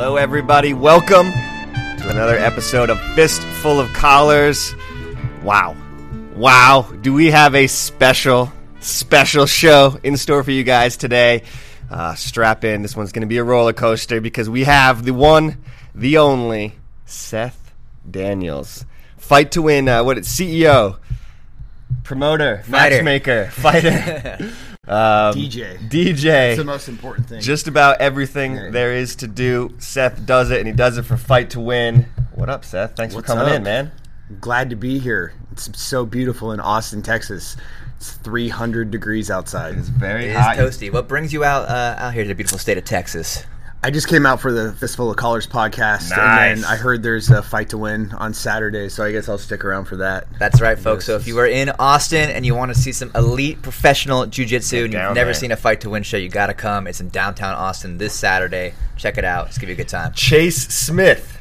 [0.00, 0.74] Hello, everybody.
[0.74, 4.72] Welcome to another episode of Fistful of Collars.
[5.42, 5.76] Wow.
[6.36, 6.82] Wow.
[7.00, 11.42] Do we have a special, special show in store for you guys today?
[11.90, 12.82] Uh, strap in.
[12.82, 15.56] This one's going to be a roller coaster because we have the one,
[15.96, 17.72] the only Seth
[18.08, 18.84] Daniels.
[19.16, 19.88] Fight to win.
[19.88, 20.16] Uh, what?
[20.16, 20.98] It's CEO,
[22.04, 22.94] promoter, Fighter.
[23.02, 24.52] matchmaker, fighter,
[24.88, 25.78] um, DJ.
[25.88, 26.22] DJ.
[26.22, 27.40] That's the most important thing.
[27.40, 29.74] Just about everything there is to do.
[29.78, 32.06] Seth does it, and he does it for Fight to Win.
[32.34, 32.96] What up, Seth?
[32.96, 33.56] Thanks What's for coming up?
[33.56, 33.92] in, man.
[34.40, 35.32] glad to be here.
[35.52, 37.56] It's so beautiful in Austin, Texas.
[37.96, 39.76] It's 300 degrees outside.
[39.76, 40.56] It's very hot.
[40.58, 40.92] It is toasty.
[40.92, 43.44] What brings you out uh, out here to the beautiful state of Texas?
[43.80, 46.12] I just came out for the Fistful of Collars podcast, Nice.
[46.18, 49.38] and then I heard there's a fight to win on Saturday, so I guess I'll
[49.38, 50.26] stick around for that.
[50.40, 51.04] That's right, folks.
[51.04, 54.84] So if you are in Austin and you want to see some elite professional jiu-jitsu
[54.84, 55.34] and you've never there.
[55.34, 56.88] seen a fight to win show, you got to come.
[56.88, 58.74] It's in downtown Austin this Saturday.
[58.96, 59.46] Check it out.
[59.46, 60.12] It's gonna be a good time.
[60.12, 61.37] Chase Smith,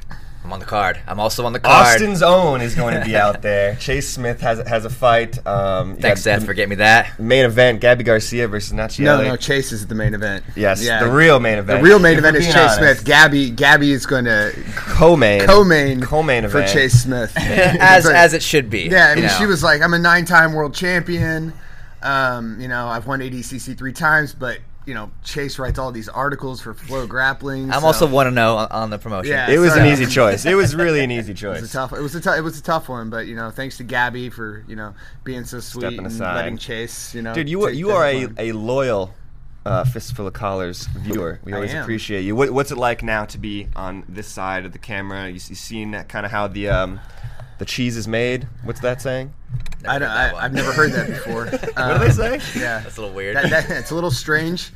[0.47, 0.97] I'm on the card.
[1.05, 1.87] I'm also on the card.
[1.95, 3.75] Austin's own, is going to be out there.
[3.75, 5.45] Chase Smith has has a fight.
[5.45, 7.19] Um, Thanks, got Seth, for getting me that.
[7.19, 9.03] main event: Gabby Garcia versus Nachiele.
[9.03, 10.45] No, no, Chase is the main event.
[10.55, 11.03] Yes, Yeah.
[11.03, 11.81] the real main event.
[11.81, 12.77] The real main If event is Chase honest.
[12.77, 13.03] Smith.
[13.05, 16.65] Gabby, Gabby is going to Co-main, co-main, co-main for.
[16.65, 18.83] Chase Smith, as But- as it should be.
[18.83, 19.35] Yeah, I mean, you know.
[19.37, 21.51] she was like, I'm a nine-time world champion.
[22.01, 26.07] Um, you know, I've won ADCC three times, but you know, Chase writes all these
[26.09, 27.71] articles for FloGrappling.
[27.73, 29.31] I'm so- also want to know on, on the promotion.
[29.33, 29.49] Yeah.
[29.49, 30.45] It was So, an easy choice.
[30.45, 31.61] It was really an easy It choice.
[31.61, 31.93] was a tough.
[31.93, 32.37] It was a tough.
[32.37, 35.43] It was a tough one, but you know, thanks to Gabby for you know being
[35.45, 36.35] so sweet Stepping and aside.
[36.35, 37.13] letting Chase.
[37.13, 39.13] You know, Dude, you are you are a, a loyal
[39.65, 41.39] uh, fistful of collars viewer.
[41.43, 41.81] We I always am.
[41.83, 42.35] appreciate you.
[42.35, 45.27] What, what's it like now to be on this side of the camera?
[45.27, 46.99] You, you seen kind of how the um,
[47.59, 48.47] the cheese is made?
[48.63, 49.33] What's that saying?
[49.87, 51.45] I don't, I, I've never heard that before.
[51.77, 52.59] What do they say?
[52.59, 53.35] Yeah, That's a little weird.
[53.35, 54.71] That, that, it's a little strange.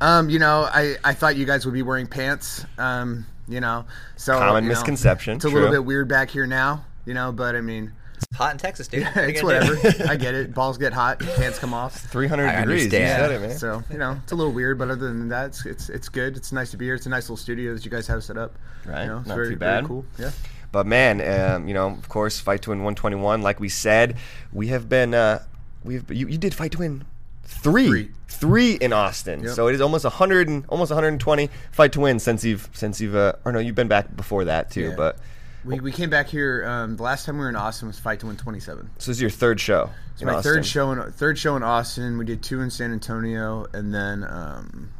[0.00, 2.64] Um, you know, I, I thought you guys would be wearing pants.
[2.78, 3.84] Um, you know,
[4.16, 6.84] so Common you know, misconception, It's a little bit weird back here now.
[7.04, 9.04] You know, but I mean, It's hot in Texas, dude.
[9.14, 9.76] What are you it's whatever.
[10.08, 10.52] I get it.
[10.52, 11.94] Balls get hot, pants come off.
[11.96, 12.84] 300 I degrees.
[12.84, 13.56] You said it, man.
[13.56, 16.36] So you know, it's a little weird, but other than that, it's it's, it's good.
[16.36, 16.94] It's nice to be here.
[16.94, 18.54] It's a nice little studio that you guys have set up.
[18.84, 19.86] Right, You know, it's not very, too very bad.
[19.86, 20.04] cool.
[20.18, 20.30] Yeah.
[20.76, 23.40] But man, um, you know, of course, fight to win 121.
[23.40, 24.18] Like we said,
[24.52, 25.14] we have been.
[25.14, 25.42] Uh,
[25.82, 27.06] we've you, you did fight to win
[27.44, 28.10] three, Three.
[28.28, 29.42] three in Austin.
[29.42, 29.54] Yep.
[29.54, 33.16] So it is almost 100 and almost 120 fight to win since you've since you've.
[33.16, 34.88] Uh, or no, you've been back before that too.
[34.90, 34.94] Yeah.
[34.98, 35.16] But
[35.64, 36.62] We, we came back here.
[36.66, 38.90] Um, the last time we were in Austin was Fight to Win 27.
[38.98, 39.88] so this is your third show.
[40.12, 40.52] It's my Austin.
[40.56, 42.18] third show in third show in Austin.
[42.18, 44.90] We did two in San Antonio, and then um,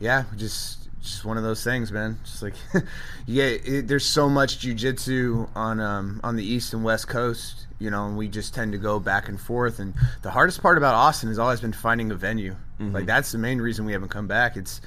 [0.00, 2.18] yeah, just just one of those things, man.
[2.24, 2.54] Just like
[3.26, 7.90] yeah, it, there's so much jujitsu on um, on the east and west coast, you
[7.90, 9.78] know, and we just tend to go back and forth.
[9.78, 12.56] And the hardest part about Austin has always been finding a venue.
[12.80, 14.56] Like that's the main reason we haven't come back.
[14.56, 14.80] It's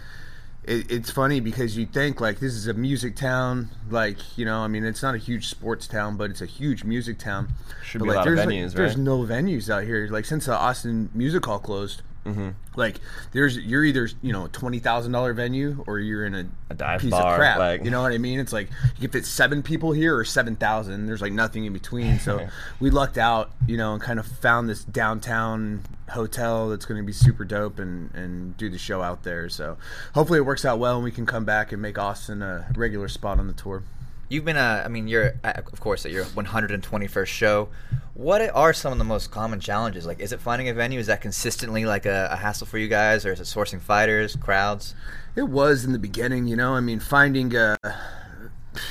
[0.65, 4.59] it, it's funny because you think like this is a music town, like you know,
[4.59, 7.47] I mean, it's not a huge sports town, but it's a huge music town.
[7.83, 8.75] Should But, be a lot of venues, There's right?
[8.75, 10.07] There's no venues out here.
[10.11, 12.49] Like since the Austin Music Hall closed, Mm-hmm.
[12.75, 12.99] like
[13.31, 16.73] there's you're either you know a twenty thousand dollar venue or you're in a, A
[16.75, 17.57] dive piece bar, of crap.
[17.57, 18.39] like- You know what I mean?
[18.39, 21.05] It's like you can fit seven people here or seven thousand.
[21.05, 22.19] There's like nothing in between.
[22.19, 22.47] So
[22.79, 27.05] we lucked out, you know, and kind of found this downtown hotel that's going to
[27.05, 29.47] be super dope and and do the show out there.
[29.49, 29.77] So
[30.13, 33.07] hopefully it works out well and we can come back and make Austin a regular
[33.07, 33.83] spot on the tour.
[34.29, 37.69] You've been, uh, I mean, you're, uh, of course, at your 121st show.
[38.13, 40.05] What are some of the most common challenges?
[40.05, 40.99] Like, is it finding a venue?
[40.99, 44.35] Is that consistently like a, a hassle for you guys, or is it sourcing fighters,
[44.35, 44.95] crowds?
[45.35, 46.75] It was in the beginning, you know.
[46.75, 47.55] I mean, finding.
[47.55, 47.77] Uh,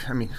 [0.08, 0.30] I mean,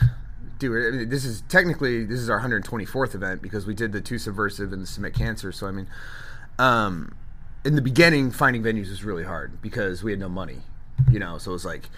[0.57, 4.01] dude, I mean, this is technically this is our 124th event because we did the
[4.01, 5.51] two subversive and the submit cancer.
[5.51, 5.88] So I mean,
[6.57, 7.15] um,
[7.63, 10.61] in the beginning, finding venues was really hard because we had no money,
[11.11, 11.38] you know.
[11.38, 11.89] So it was like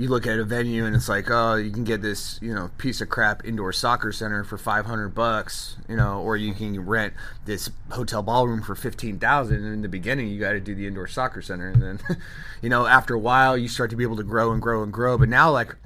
[0.00, 2.70] you look at a venue and it's like, oh, you can get this, you know,
[2.78, 6.80] piece of crap indoor soccer center for five hundred bucks, you know, or you can
[6.86, 7.12] rent
[7.44, 9.56] this hotel ballroom for fifteen thousand.
[9.56, 12.00] And in the beginning, you got to do the indoor soccer center, and then,
[12.62, 14.90] you know, after a while, you start to be able to grow and grow and
[14.90, 15.18] grow.
[15.18, 15.76] But now, like,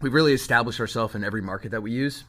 [0.00, 2.24] we've really established ourselves in every market that we use.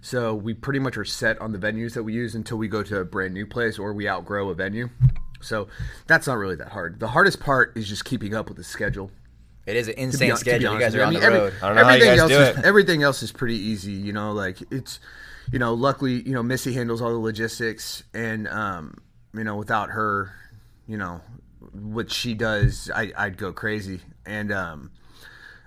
[0.00, 2.84] So we pretty much are set on the venues that we use until we go
[2.84, 4.90] to a brand new place or we outgrow a venue.
[5.40, 5.66] So
[6.06, 7.00] that's not really that hard.
[7.00, 9.10] The hardest part is just keeping up with the schedule.
[9.68, 10.72] It is an insane be schedule.
[10.72, 11.52] You guys are on the I mean, road.
[11.62, 12.64] I don't know how you everything guys else do is, it.
[12.64, 13.92] Everything else is pretty easy.
[13.92, 14.98] You know, like it's,
[15.52, 18.94] you know, luckily, you know, Missy handles all the logistics, and um,
[19.34, 20.32] you know, without her,
[20.86, 21.20] you know,
[21.72, 24.00] what she does, I, I'd go crazy.
[24.24, 24.90] And um,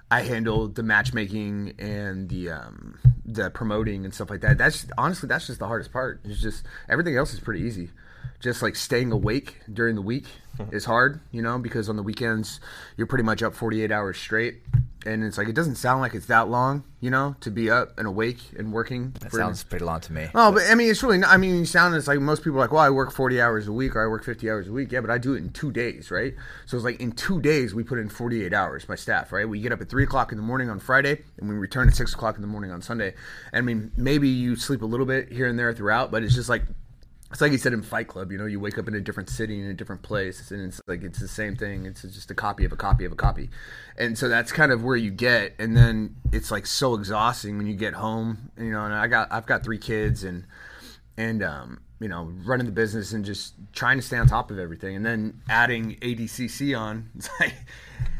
[0.09, 4.57] I handle the matchmaking and the um, the promoting and stuff like that.
[4.57, 6.21] That's honestly that's just the hardest part.
[6.25, 7.91] It's just everything else is pretty easy.
[8.41, 10.25] Just like staying awake during the week
[10.57, 10.73] hmm.
[10.73, 12.59] is hard, you know, because on the weekends
[12.97, 14.61] you're pretty much up 48 hours straight,
[15.05, 17.97] and it's like it doesn't sound like it's that long, you know, to be up
[17.97, 19.11] and awake and working.
[19.21, 20.27] That sounds pretty long to me.
[20.35, 21.17] Oh, but I mean, it's really.
[21.17, 23.41] Not, I mean, you sound it's like most people are like, well, I work forty
[23.41, 24.91] hours a week or I work fifty hours a week.
[24.91, 26.35] Yeah, but I do it in two days, right?
[26.65, 28.87] So it's like in two days we put in forty eight hours.
[28.87, 29.47] My staff, right?
[29.47, 31.95] We get up at three o'clock in the morning on Friday and we return at
[31.95, 33.13] six o'clock in the morning on Sunday.
[33.51, 36.35] And I mean, maybe you sleep a little bit here and there throughout, but it's
[36.35, 36.63] just like.
[37.31, 39.29] It's like you said in Fight Club, you know, you wake up in a different
[39.29, 41.85] city in a different place, and it's like it's the same thing.
[41.85, 43.49] It's just a copy of a copy of a copy,
[43.97, 45.55] and so that's kind of where you get.
[45.57, 48.83] And then it's like so exhausting when you get home, you know.
[48.83, 50.45] And I got I've got three kids, and
[51.15, 54.59] and um, you know running the business and just trying to stay on top of
[54.59, 57.53] everything and then adding ADCC on it's like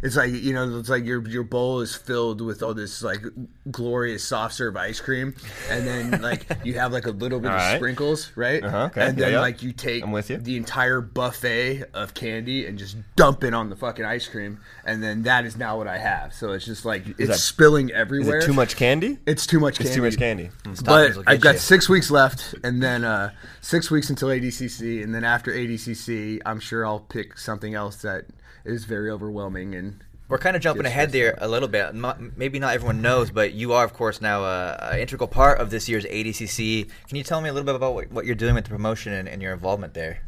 [0.04, 3.22] it's like you know it's like your your bowl is filled with all this like
[3.70, 5.34] glorious soft serve ice cream
[5.70, 7.76] and then like you have like a little bit All of right.
[7.78, 9.02] sprinkles right Uh-huh, okay.
[9.08, 9.42] and then Yeah, yeah.
[9.42, 10.38] like you take I'm with you.
[10.38, 15.02] the entire buffet of candy and just dump it on the fucking ice cream and
[15.04, 17.96] then that is now what I have so it's just like it's that- spilling Is
[17.96, 19.18] everywhere it too much candy?
[19.26, 20.50] it's too much candy It's too much candy.
[20.74, 21.60] Stockings but I've got you.
[21.60, 23.32] six weeks left, and then uh,
[23.72, 28.26] six weeks until ADCC, and then after ADCC, I'm sure I'll pick something else that
[28.66, 29.74] is very overwhelming.
[29.74, 31.96] And We're kind of jumping ahead there a little bit.
[32.36, 35.88] Maybe not everyone knows, but you are, of course, now an integral part of this
[35.88, 36.90] year's ADCC.
[37.08, 39.14] Can you tell me a little bit about what, what you're doing with the promotion
[39.14, 40.20] and, and your involvement there?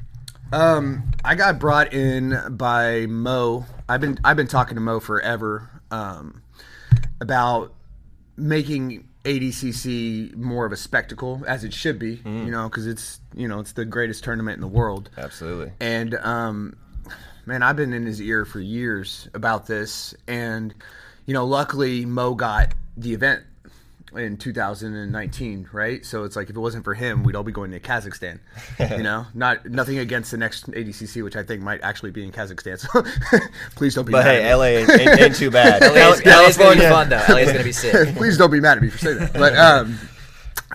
[0.53, 3.65] um, I got brought in by Mo.
[3.89, 6.43] I've been I've been talking to Mo forever um,
[7.19, 7.73] about
[8.37, 12.21] making ADCC more of a spectacle, as it should be.
[12.25, 15.09] You know, because it's you know it's the greatest tournament in the world.
[15.17, 15.71] Absolutely.
[15.79, 16.75] And um,
[17.45, 20.73] man, I've been in his ear for years about this, and
[21.25, 23.43] you know, luckily Mo got the event
[24.15, 26.05] in 2019, right?
[26.05, 28.39] So it's like if it wasn't for him, we'd all be going to Kazakhstan.
[28.97, 32.31] you know, not nothing against the next ADCC, which I think might actually be in
[32.31, 32.79] Kazakhstan.
[32.79, 33.39] So
[33.75, 34.11] please don't be.
[34.11, 34.55] But mad hey, at.
[34.55, 35.81] LA ain't, ain't, ain't too bad.
[35.95, 37.23] LA is, Cal- LA is going to be fun, though.
[37.29, 38.15] LA is going to be sick.
[38.15, 39.33] Please don't be mad at me for saying that.
[39.33, 39.97] But um,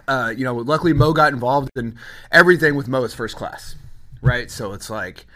[0.08, 1.96] uh, you know, luckily Mo got involved in
[2.32, 3.76] everything with Mo is first class,
[4.22, 4.50] right?
[4.50, 5.26] So it's like,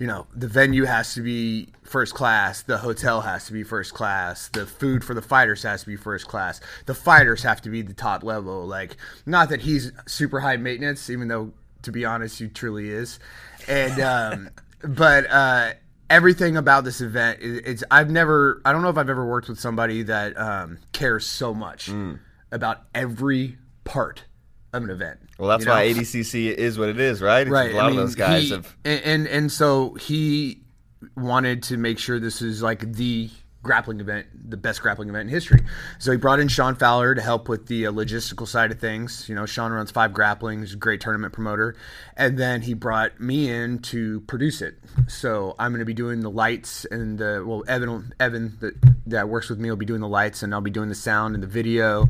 [0.00, 3.94] you know, the venue has to be first class, the hotel has to be first
[3.94, 7.70] class, the food for the fighters has to be first class, the fighters have to
[7.70, 8.66] be the top level.
[8.66, 11.52] Like, not that he's super high maintenance, even though
[11.82, 13.20] to be honest, he truly is,
[13.68, 14.50] and um,
[14.82, 15.30] but.
[15.30, 15.72] uh
[16.12, 19.60] everything about this event it's I've never I don't know if I've ever worked with
[19.60, 22.18] somebody that um, cares so much Mm.
[22.50, 24.24] about every part
[24.72, 25.20] of an event.
[25.38, 25.74] Well, that's you know?
[25.74, 27.42] why ADCC is what it is, right?
[27.42, 27.72] It's right.
[27.72, 28.76] A lot I of those guys he- have.
[28.84, 30.62] and, and and so he
[31.16, 33.30] wanted to make sure this is like the
[33.62, 35.60] grappling event, the best grappling event in history.
[35.98, 39.28] So he brought in Sean Fowler to help with the uh, logistical side of things.
[39.28, 41.76] You know, Sean runs Five Grappling, he's a great tournament promoter,
[42.16, 44.78] and then he brought me in to produce it.
[45.08, 48.74] So I'm going to be doing the lights and the well, Evan Evan that
[49.06, 51.34] that works with me will be doing the lights, and I'll be doing the sound
[51.34, 52.08] and the video.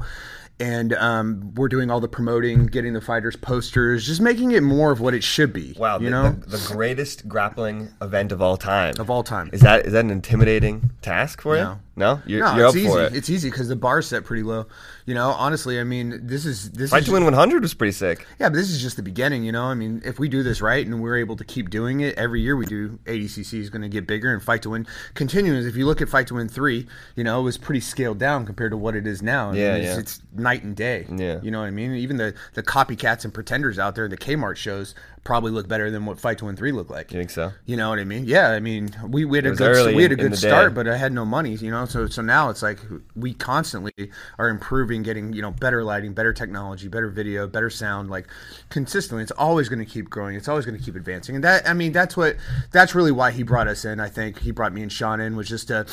[0.60, 4.92] And um, we're doing all the promoting, getting the fighters posters, just making it more
[4.92, 5.74] of what it should be.
[5.78, 8.94] Wow, you the, know, the, the greatest grappling event of all time.
[8.98, 9.50] of all time.
[9.52, 11.62] Is that is that an intimidating task for you?
[11.62, 11.80] No.
[12.00, 12.88] No, you're, No, you're it's up easy.
[12.88, 13.14] for it.
[13.14, 14.66] It's easy because the bar's set pretty low.
[15.06, 17.92] You know, honestly, I mean, this is this Fight is to Win 100 was pretty
[17.92, 18.26] sick.
[18.38, 19.44] yeah, but this is just the beginning.
[19.44, 22.00] You know, I mean, if we do this right and we're able to keep doing
[22.00, 22.98] it every year, we do.
[23.06, 25.66] ADCC is going to get bigger, and Fight to Win continues.
[25.66, 28.46] If you look at Fight to Win three, you know, it was pretty scaled down
[28.46, 29.50] compared to what it is now.
[29.50, 29.98] I Yeah, mean, it's, yeah.
[30.00, 31.06] it's night and day.
[31.08, 31.40] Yeah.
[31.42, 31.92] you know what I mean.
[31.94, 36.06] Even the the copycats and pretenders out there, the Kmart shows probably look better than
[36.06, 37.12] what Fight to Win three looked like.
[37.12, 37.52] You think so?
[37.66, 38.24] You know what I mean?
[38.24, 40.48] Yeah, I mean, we, we had a good we had a good the day.
[40.48, 41.54] start, but I had no money.
[41.54, 42.78] You know, so so now it's like
[43.14, 43.92] we constantly
[44.38, 48.10] are improving, getting you know better lighting, better technology, better video, better sound.
[48.10, 48.26] Like
[48.68, 50.36] consistently, it's always going to keep growing.
[50.36, 52.36] It's always going to keep advancing, and that I mean, that's what
[52.72, 54.00] that's really why he brought us in.
[54.00, 55.86] I think he brought me and Sean in was just to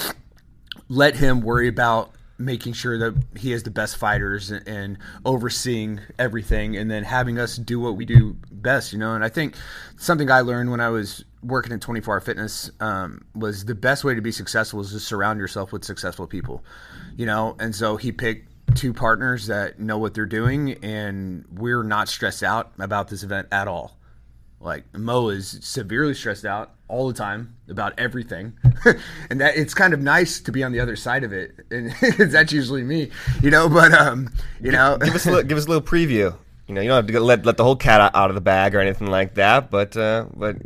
[0.89, 6.75] let him worry about making sure that he has the best fighters and, overseeing everything
[6.75, 9.55] and then having us do what we do best you know and i think
[9.97, 14.03] something i learned when i was working at 24 hour fitness um, was the best
[14.03, 16.63] way to be successful is to surround yourself with successful people
[17.15, 21.83] you know and so he picked two partners that know what they're doing, and we're
[21.83, 23.97] not stressed out about this event at all.
[24.59, 28.53] Like Mo is severely stressed out all the time about everything,
[29.29, 31.91] and that it's kind of nice to be on the other side of it, and
[32.31, 33.09] that's usually me,
[33.41, 33.67] you know.
[33.69, 34.29] But um,
[34.61, 36.35] you know, give us a little, give us a little preview.
[36.67, 38.41] You know, you don't have to let let the whole cat out, out of the
[38.41, 39.69] bag or anything like that.
[39.71, 40.57] But uh, but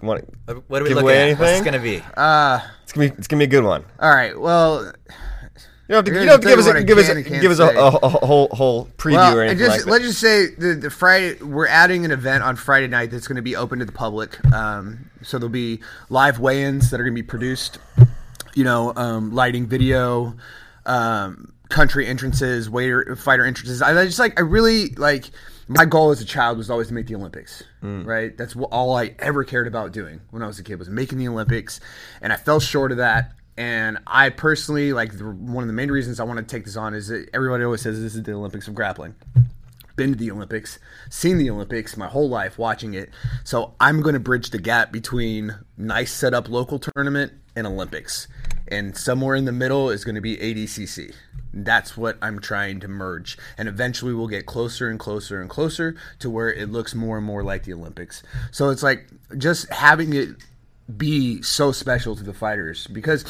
[0.00, 0.24] want
[0.68, 1.22] what are we give looking away at?
[1.22, 1.38] anything?
[1.40, 2.02] What's this gonna be?
[2.16, 3.84] uh, It's gonna be it's gonna be a good one.
[3.98, 4.38] all right.
[4.38, 4.92] Well,
[5.90, 7.50] You don't have to, you don't have to give us a, give us a, give
[7.50, 9.90] us a, a, a whole whole preview well, or anything just like that.
[9.90, 13.34] let's just say the the Friday we're adding an event on Friday night that's going
[13.34, 14.38] to be open to the public.
[14.52, 17.78] Um, so there'll be live weigh-ins that are going to be produced.
[18.54, 20.36] You know, um, lighting, video,
[20.86, 23.82] um, country entrances, waiter, fighter entrances.
[23.82, 25.24] I I just like I really like.
[25.66, 28.36] My goal as a child was always to make the Olympics, right?
[28.36, 31.18] That's what, all I ever cared about doing when I was a kid was making
[31.18, 31.80] the Olympics,
[32.20, 33.32] and I fell short of that.
[33.56, 36.76] And I personally like the, one of the main reasons I want to take this
[36.76, 39.14] on is that everybody always says this is the Olympics of grappling
[40.00, 40.78] been to the Olympics,
[41.10, 43.10] seen the Olympics my whole life watching it.
[43.44, 48.26] So I'm going to bridge the gap between nice setup local tournament and Olympics.
[48.68, 51.14] And somewhere in the middle is going to be ADCC.
[51.52, 53.36] That's what I'm trying to merge.
[53.58, 57.26] And eventually we'll get closer and closer and closer to where it looks more and
[57.26, 58.22] more like the Olympics.
[58.52, 60.30] So it's like just having it
[60.96, 63.24] be so special to the fighters because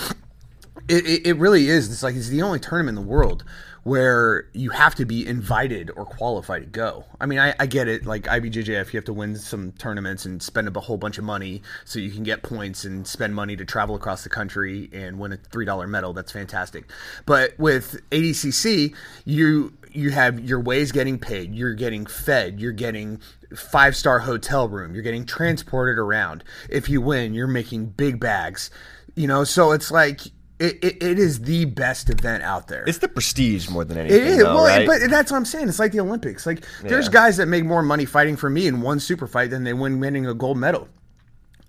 [0.88, 1.90] it, it, it really is.
[1.90, 3.45] It's like it's the only tournament in the world
[3.83, 7.05] where you have to be invited or qualified to go.
[7.19, 8.05] I mean, I, I get it.
[8.05, 11.62] Like IBJJF, you have to win some tournaments and spend a whole bunch of money
[11.85, 15.33] so you can get points and spend money to travel across the country and win
[15.33, 16.12] a three dollar medal.
[16.12, 16.90] That's fantastic.
[17.25, 21.55] But with ADCC, you you have your ways getting paid.
[21.55, 22.61] You're getting fed.
[22.61, 23.21] You're getting
[23.57, 24.95] five star hotel room.
[24.95, 26.45] You're getting transported around.
[26.69, 28.71] If you win, you're making big bags.
[29.16, 30.26] You know, so it's like
[30.59, 32.85] it, it, it is the best event out there.
[32.87, 34.21] it's the prestige more than anything.
[34.21, 34.87] It is, though, well, right?
[34.87, 35.69] but that's what I'm saying.
[35.69, 36.45] It's like the Olympics.
[36.47, 37.12] Like there's Yeah.
[37.12, 40.00] guys that make more money fighting for me in one super fight than they win
[40.00, 40.88] winning a gold medal.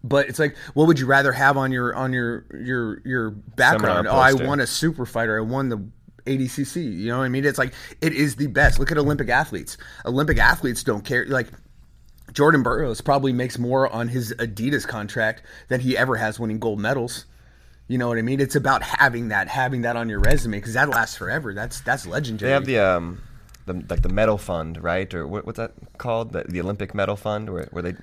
[0.04, 4.08] But it's like, what would you rather have on your on your your your background?
[4.08, 5.38] Oh, I won a super fighter.
[5.38, 5.78] I won the
[6.26, 6.84] ADCC.
[7.00, 7.46] You know what I mean?
[7.46, 8.80] It's like it is the best.
[8.80, 9.78] Look at Olympic athletes.
[10.06, 11.26] Olympic athletes don't care.
[11.28, 11.48] Like
[12.34, 16.80] Jordan Burroughs probably makes more on his Adidas contract than he ever has winning gold
[16.80, 17.26] medals.
[17.88, 18.40] You know what I mean?
[18.40, 21.54] It's about having that, having that on your resume because that lasts forever.
[21.54, 22.50] That's that's legendary.
[22.50, 23.22] They have the um,
[23.66, 25.14] the like the medal fund, right?
[25.14, 26.32] Or what, what's that called?
[26.32, 27.96] The, the Olympic medal fund, where where they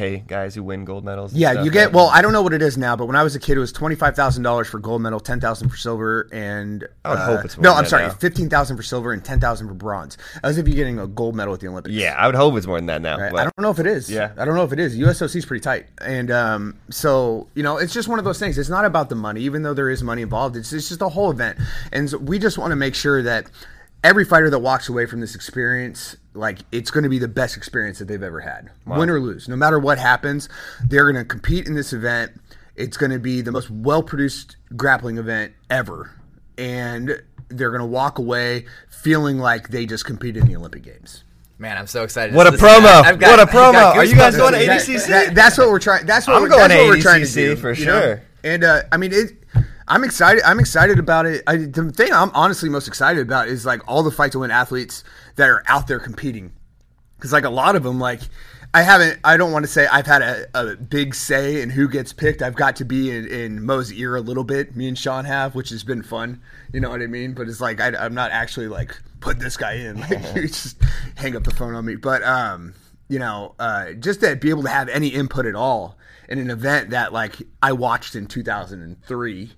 [0.00, 1.32] pay guys who win gold medals.
[1.32, 1.92] and Yeah, stuff, you get right?
[1.94, 2.08] well.
[2.08, 3.72] I don't know what it is now, but when I was a kid, it was
[3.72, 7.26] twenty five thousand dollars for gold medal, ten thousand for silver, and I would uh,
[7.26, 7.70] hope it's more no.
[7.70, 8.12] than I'm sorry, now.
[8.14, 10.16] fifteen thousand for silver and ten thousand for bronze.
[10.42, 11.94] As if you're getting a gold medal at the Olympics.
[11.94, 13.18] Yeah, I would hope it's more than that now.
[13.18, 13.34] Right?
[13.34, 14.10] I don't know if it is.
[14.10, 14.32] Yeah.
[14.36, 14.96] I don't know if it is.
[14.96, 18.58] USOC is pretty tight, and um, so you know, it's just one of those things.
[18.58, 20.56] It's not about the money, even though there is money involved.
[20.56, 21.58] It's, it's just the whole event,
[21.92, 23.46] and so we just want to make sure that
[24.02, 27.56] every fighter that walks away from this experience, like it's going to be the best
[27.56, 29.48] experience that they've ever had, win or lose.
[29.48, 30.48] No matter what happens,
[30.86, 32.32] they're going to compete in this event.
[32.76, 36.10] It's going to be the most well-produced grappling event ever,
[36.56, 41.24] and they're going to walk away feeling like they just competed in the Olympic Games.
[41.58, 42.34] Man, I'm so excited.
[42.34, 42.86] What a promo!
[42.86, 43.96] I- I've got- What a I've got promo!
[43.98, 45.06] Are you guys going to That- ADCC?
[45.08, 46.06] that- that's what we're trying.
[46.06, 47.84] That's what I'm we're, going that's to what we're trying to ADCC do for you
[47.84, 48.00] know?
[48.00, 48.22] sure.
[48.44, 49.32] And uh, I mean, it.
[49.90, 50.42] I'm excited.
[50.44, 51.42] I'm excited about it.
[51.48, 54.52] I, the thing I'm honestly most excited about is like all the fight to win
[54.52, 55.02] athletes
[55.34, 56.52] that are out there competing,
[57.16, 58.20] because like a lot of them, like
[58.72, 59.18] I haven't.
[59.24, 62.40] I don't want to say I've had a, a big say in who gets picked.
[62.40, 64.76] I've got to be in, in Mo's ear a little bit.
[64.76, 66.40] Me and Sean have, which has been fun.
[66.72, 67.34] You know what I mean?
[67.34, 69.98] But it's like I, I'm not actually like put this guy in.
[70.08, 70.80] Like you just
[71.16, 71.96] hang up the phone on me.
[71.96, 72.74] But um,
[73.08, 76.48] you know, uh, just to be able to have any input at all in an
[76.48, 79.50] event that like I watched in 2003.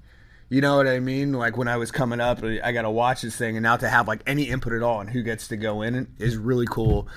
[0.53, 1.33] You know what I mean?
[1.33, 3.89] Like when I was coming up, I got to watch this thing, and now to
[3.89, 7.09] have like any input at all on who gets to go in is really cool.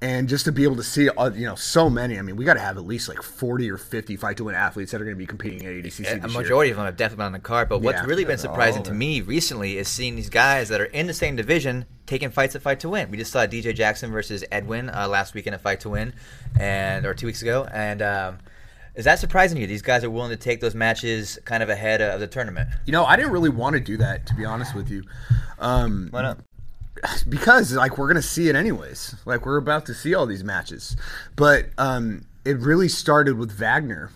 [0.00, 2.20] And just to be able to see, uh, you know, so many.
[2.20, 4.54] I mean, we got to have at least like 40 or 50 fight to win
[4.54, 6.00] athletes that are going to be competing at ADCC.
[6.18, 6.40] A this year.
[6.42, 8.06] majority of them have definitely been on the card, but what's Yeah.
[8.06, 11.34] really been surprising to me recently is seeing these guys that are in the same
[11.34, 13.10] division taking fights at Fight to Win.
[13.10, 16.12] We just saw DJ Jackson versus Edwin uh, last weekend at Fight to Win,
[16.60, 17.66] and or two weeks ago.
[17.72, 18.38] And um,
[18.94, 19.66] is that surprising to you?
[19.66, 22.68] These guys are willing to take those matches kind of ahead of the tournament.
[22.86, 25.02] You know, I didn't really want to do that, to be honest with you.
[25.58, 26.38] Um, Why not?
[27.28, 29.16] because like we're gonna see it anyways.
[29.24, 30.96] Like we're about to see all these matches,
[31.36, 34.10] but um, it really started with Wagner.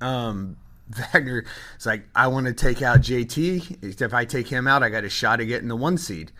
[0.00, 0.56] Um,
[1.12, 1.44] Wagner
[1.78, 4.00] is like, I want to take out JT.
[4.00, 6.30] If I take him out, I got a shot at getting the one seed.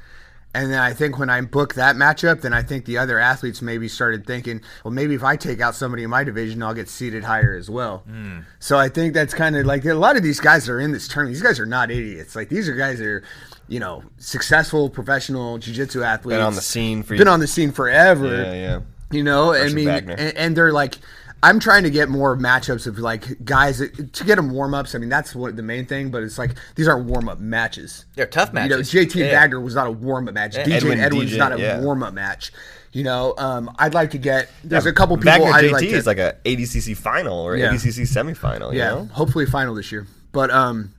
[0.57, 3.61] And then I think when I booked that matchup, then I think the other athletes
[3.61, 6.89] maybe started thinking, well, maybe if I take out somebody in my division, I'll get
[6.89, 7.99] seated higher as well.
[7.99, 8.41] Hmm.
[8.59, 10.93] So I think that's kind of like a lot of these guys that are in
[10.93, 11.35] this tournament.
[11.35, 12.35] These guys are not idiots.
[12.35, 13.23] Like these are guys that are
[13.69, 16.37] you know, successful professional jiu-jitsu athletes.
[16.37, 18.43] Been on the scene for been on the scene forever.
[18.43, 18.81] Yeah, yeah.
[19.11, 20.99] You know, I mean, and, and they're like,
[21.43, 24.95] I'm trying to get more matchups of like guys that, to get them warm ups.
[24.95, 28.07] I mean, that's what the main thing, but it's like these aren't warm up matches.
[28.15, 28.93] They're tough matches.
[28.93, 29.07] You know.
[29.07, 29.31] JT Yeah.
[29.33, 30.57] Wagner was not a warm up match.
[30.57, 31.81] DJ Edwin Edwards DJ, not a yeah.
[31.81, 32.53] warm up match.
[32.93, 34.51] You know, um, I'd like to get.
[34.65, 37.57] There's a couple people Wagner I'd JT like to, is like a ADCC final or
[37.57, 37.69] Yeah.
[37.69, 38.73] ADCC semifinal.
[38.73, 39.05] You yeah, know?
[39.13, 40.07] hopefully final this year.
[40.33, 40.95] But um,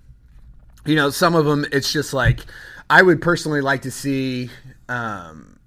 [0.86, 2.42] you know, some of them it's just like
[2.90, 4.52] I would personally like to see
[4.88, 5.60] um,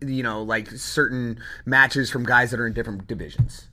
[0.00, 3.66] you know, like certain matches from guys that are in different divisions.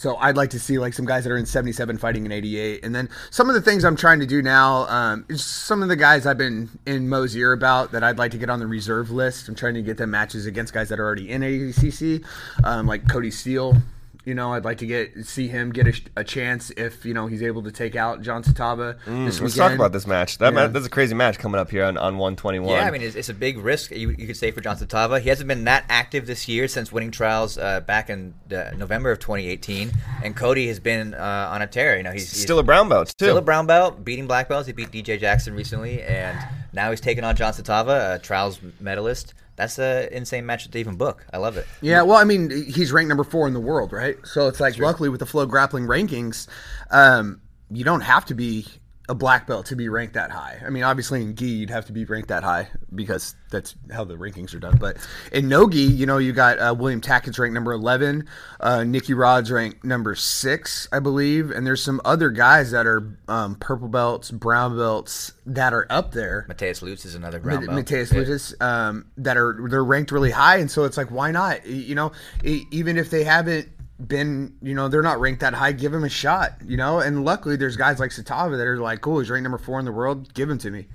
[0.00, 2.82] So I'd like to see like some guys that are in 77 fighting in 88,
[2.86, 5.90] and then some of the things I'm trying to do now um, is some of
[5.90, 8.66] the guys I've been in Mo's ear about that I'd like to get on the
[8.66, 9.46] reserve list.
[9.46, 12.24] I'm trying to get them matches against guys that are already in ADCC,
[12.64, 13.76] um, like Cody Steele.
[14.24, 17.26] You know, I'd like to get see him get a, a chance if you know
[17.26, 19.54] he's able to take out John Satava this Mm, Let's weekend.
[19.56, 20.36] talk about this match.
[20.38, 20.66] That Yeah.
[20.66, 22.68] ma- that's a crazy match coming up here on, on 121.
[22.68, 25.20] Yeah, I mean, it's, it's a big risk you, you could say for John Tava.
[25.20, 29.10] He hasn't been that active this year since winning trials uh, back in uh, November
[29.10, 29.90] of 2018,
[30.22, 31.96] and Cody has been uh, on a tear.
[31.96, 33.24] You know, he's, he's still a brown belt too.
[33.24, 34.66] still a brown belt, beating black belts.
[34.66, 36.38] He beat DJ Jackson recently, and
[36.74, 39.32] now he's taking on John Tava, a trials medalist.
[39.60, 41.26] That's an insane match to even book.
[41.34, 41.66] I love it.
[41.82, 44.16] Yeah, well, I mean, he's ranked number four in the world, right?
[44.24, 46.46] So it's like, luckily with the FloGrappling rankings,
[46.90, 48.66] um, you don't have to be
[49.10, 50.62] a black belt to be ranked that high.
[50.64, 54.04] I mean, obviously in gi you'd have to be ranked that high because that's how
[54.04, 54.76] the rankings are done.
[54.78, 54.98] But
[55.32, 58.28] in no gi, you know, you got uh, William Tackett's ranked number eleven,
[58.60, 63.18] uh, Nicky Rod's ranked number six, I believe, and there's some other guys that are
[63.26, 66.44] um, purple belts, brown belts that are up there.
[66.46, 67.74] Mateus Lutz is another brown belt.
[67.76, 68.20] Mateus Yeah.
[68.20, 71.66] Lutis, um, that are they're ranked really high, and so it's like, why not?
[71.66, 72.12] You know,
[72.44, 73.68] even if they haven't
[74.06, 76.54] been, you know, they're not ranked that high, give him a shot.
[76.64, 79.58] You know, and luckily there's guys like Satava that are like, cool, he's ranked number
[79.58, 80.86] four in the world, give him to me.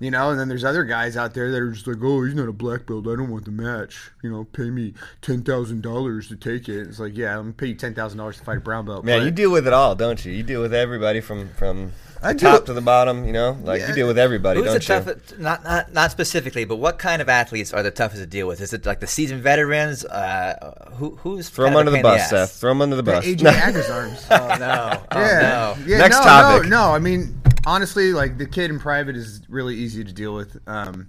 [0.00, 2.34] You know, and then there's other guys out there that are just like, oh, he's
[2.34, 3.06] not a black belt.
[3.06, 4.10] I don't want the match.
[4.22, 6.88] You know, pay me ten thousand dollars to take it.
[6.88, 9.04] It's like, yeah, I'm gonna pay you ten thousand dollars to fight a brown belt.
[9.04, 10.32] Man, but- you deal with it all, don't you?
[10.32, 12.46] You deal with everybody from from I the do.
[12.46, 13.26] top to the bottom.
[13.26, 15.12] You know, like you deal with everybody, Who's the don't you?
[15.12, 15.38] toughest?
[15.38, 18.62] Not, not not specifically, but what kind of athletes are the toughest to deal with?
[18.62, 20.04] Is it like the seasoned veterans?
[20.06, 22.30] Uh, who who's Throw them under a the bus.
[22.30, 22.52] Seth.
[22.52, 23.26] Throw them under the bus.
[23.26, 23.50] AJ No.
[23.50, 24.26] Agazarms.
[24.30, 25.02] Oh no!
[25.10, 25.40] Oh yeah.
[25.76, 25.84] no!
[25.86, 26.68] Yeah, Next no, topic.
[26.70, 27.34] No, no, I mean,
[27.66, 30.58] honestly, like the kid in private is really easy to deal with.
[30.66, 31.08] Um,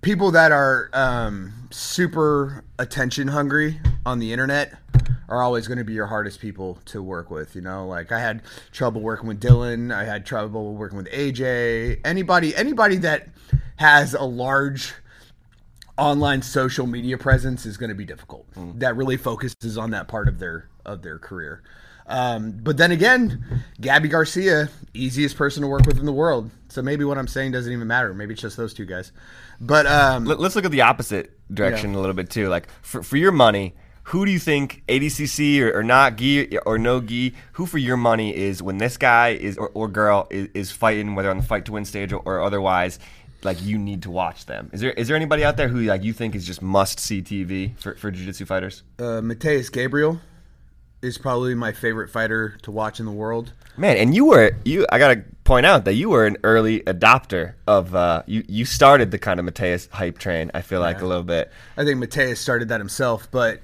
[0.00, 4.74] people that are um, super attention hungry on the internet
[5.28, 7.54] are always going to be your hardest people to work with.
[7.54, 9.94] You know, like I had trouble working with Dylan.
[9.94, 12.00] I had trouble working with AJ.
[12.04, 13.28] Anybody, anybody that
[13.76, 14.92] has a large
[15.96, 18.46] online social media presence is going to be difficult.
[18.78, 21.62] That really focuses on that part of their of their career.
[22.06, 23.44] Um, but then again,
[23.80, 26.50] Gabby Garcia, easiest person to work with in the world.
[26.68, 28.12] So maybe what I'm saying doesn't even matter.
[28.14, 29.12] Maybe it's just those two guys.
[29.60, 32.48] But um, Let- Let's look at the opposite direction a little bit too.
[32.48, 36.78] Like for for your money, who do you think ADCC or, or not gi or
[36.78, 37.34] no gi?
[37.52, 41.14] Who for your money is when this guy is or, or girl is, is fighting,
[41.14, 42.98] whether on the fight to win stage or, or otherwise?
[43.44, 44.70] Like you need to watch them.
[44.72, 47.22] Is there is there anybody out there who like you think is just must see
[47.22, 48.82] TV for for jiu-jitsu fighters?
[48.98, 50.20] uh, Mateus Gabriel
[51.02, 53.52] is probably my favorite fighter to watch in the world.
[53.76, 54.86] Man, and you were you.
[54.90, 57.94] I gotta point out that you were an early adopter of.
[57.94, 60.50] Uh, you you started the kind of Mateus hype train.
[60.54, 61.50] I feel like a little bit.
[61.76, 63.60] I think Mateus started that himself, but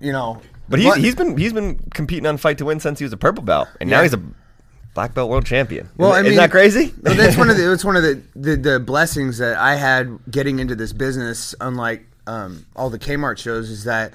[0.00, 3.04] you know, But he's, he's been he's been competing on fight to win since he
[3.04, 4.22] was a purple belt, and now he's a
[4.94, 5.88] black belt world champion.
[5.96, 6.94] Well, isn't, I mean, isn't that crazy?
[7.02, 10.18] well, that's one of the it's one of the, the the blessings that I had
[10.30, 11.54] getting into this business.
[11.60, 14.12] Unlike um, all the Kmart shows, is that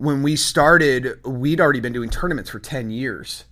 [0.00, 3.44] when we started, we'd already been doing tournaments for ten years.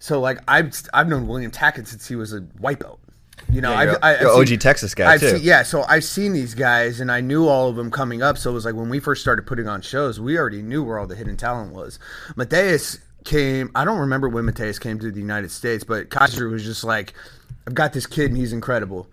[0.00, 2.98] So like I've I've known William Tackett since he was a white belt.
[3.50, 5.20] You know, Yeah, I've, you're a- I, I've you're a seen- OG Texas guy, I've
[5.20, 5.30] too.
[5.36, 8.36] seen- yeah, so I've seen these guys, and I knew all of them coming up.
[8.36, 10.98] So it was like when we first started putting on shows, we already knew where
[10.98, 11.98] all the hidden talent was.
[12.36, 13.70] Mateus came.
[13.76, 17.14] I don't remember when Mateus came to the United States, but Kaiser was just like,
[17.66, 19.08] "I've got this kid, and he's incredible."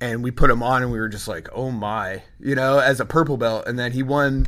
[0.00, 2.98] And we put him on, and we were just like, "Oh my!" You know, as
[3.00, 4.46] a purple belt, and then he won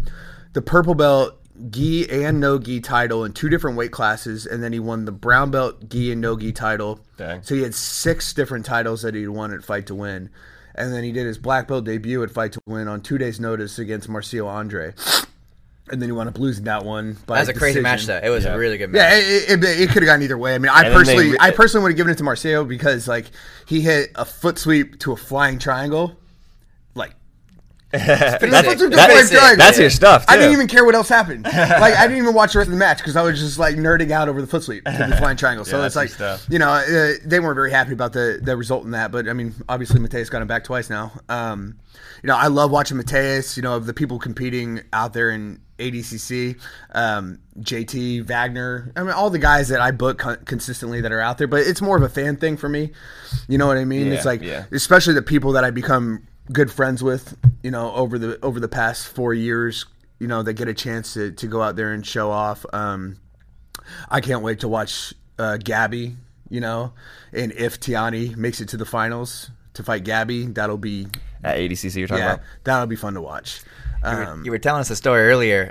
[0.52, 1.38] the purple belt
[1.70, 5.12] gi and no gi title in two different weight classes, and then he won the
[5.12, 7.00] brown belt gi and no gi title.
[7.16, 7.42] Dang.
[7.42, 10.30] So he had six different titles that he'd won at Fight to Win.
[10.74, 13.40] And then he did his black belt debut at Fight to Win on two days'
[13.40, 14.92] notice against Marcio Andre.
[15.88, 17.16] And then he wound up losing that one.
[17.26, 18.18] By That was a crazy match, though.
[18.20, 18.54] It was Yeah.
[18.54, 19.22] a really good Yeah, match.
[19.22, 20.56] it, it, it could have gone either way.
[20.56, 22.24] I mean, I And then they personally, re- I personally would have given it to
[22.24, 23.26] Marcio because like
[23.66, 26.16] he hit a foot sweep to a flying triangle, like
[27.92, 29.56] that's, Foot sweep to that Flight is- Triangle.
[29.56, 30.24] that's your stuff.
[30.28, 31.44] I didn't even care what else happened.
[31.44, 31.54] like
[31.94, 34.10] I didn't even watch the rest of the match because I was just like nerding
[34.10, 35.64] out over the foot sweep, to the flying triangle.
[35.64, 36.10] So Yeah, it's like
[36.48, 39.12] you know uh, they weren't very happy about the the result in that.
[39.12, 41.12] But I mean, obviously Mateus got him back twice now.
[41.28, 41.78] Um,
[42.22, 43.56] you know, I love watching Mateus.
[43.56, 46.58] You know, of the people competing out there in ADCC,
[46.92, 48.92] um, JT Wagner.
[48.96, 51.46] I mean, all the guys that I book con- consistently that are out there.
[51.46, 52.92] But it's more of a fan thing for me.
[53.48, 54.08] You know what I mean?
[54.08, 54.64] Yeah, it's like yeah.
[54.72, 58.68] especially the people that I become good friends with, you know, over the over the
[58.68, 59.86] past four years,
[60.18, 62.64] you know, that get a chance to, to go out there and show off.
[62.72, 63.18] Um,
[64.08, 66.16] I can't wait to watch uh, Gabby,
[66.48, 66.92] you know,
[67.32, 71.08] and if Tiani makes it to the finals to fight Gabby, that'll be
[71.46, 72.44] At ADCC, you're talking yeah, about?
[72.64, 73.60] that'll be fun to watch.
[74.04, 75.66] You were, Um, you were telling us a story earlier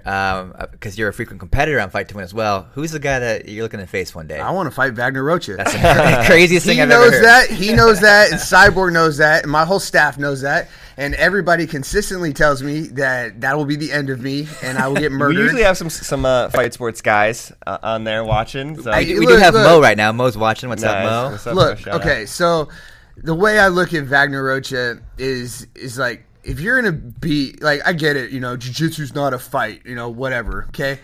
[0.72, 2.68] because you're a frequent competitor on Fight to Win as well.
[2.74, 4.40] Who's the guy that you're looking to face one day?
[4.40, 5.56] I want to fight Wagner Rocha.
[5.58, 7.50] That's the craziest he thing I've knows ever heard.
[7.52, 8.30] He knows that.
[8.32, 8.32] He knows that.
[8.32, 9.44] And Cyborg knows that.
[9.44, 10.70] And my whole staff knows that.
[10.98, 14.88] And everybody consistently tells me that that will be the end of me, and I
[14.88, 15.36] will get murdered.
[15.36, 18.82] We usually have some some uh, fight sports guys uh, on there watching.
[18.82, 18.92] So.
[18.92, 19.66] I- We, we Look, do have look.
[19.66, 20.14] Mo right now.
[20.14, 20.70] Mo's watching.
[20.70, 21.32] What's up, Mo?
[21.32, 21.92] What's up, Look, Mo?
[21.98, 22.28] Okay, out.
[22.30, 22.70] so
[23.18, 27.62] the way I look at Wagner Rocha is is like if you're in a beat,
[27.62, 31.00] like I get it, you know, jiu-jitsu's not a fight, you know, whatever, okay?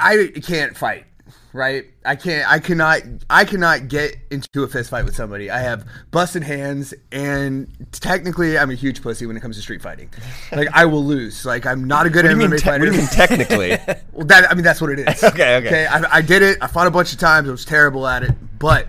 [0.00, 1.06] I can't fight,
[1.52, 1.84] right?
[2.04, 5.50] I can't I cannot I cannot get into a fist fight with somebody.
[5.50, 9.80] I have busted hands and technically I'm a huge pussy when it comes to street
[9.80, 10.10] fighting.
[10.50, 11.46] Like I will lose.
[11.46, 12.50] Like I'm not a good MMA mean?
[12.50, 12.84] Te- fighter.
[12.84, 13.78] what do you mean technically?
[14.12, 15.24] Well, that I mean that's what it is.
[15.24, 15.66] Okay, okay.
[15.66, 16.58] Okay, I, I did it.
[16.60, 17.48] I fought a bunch of times.
[17.48, 18.88] I was terrible at it, but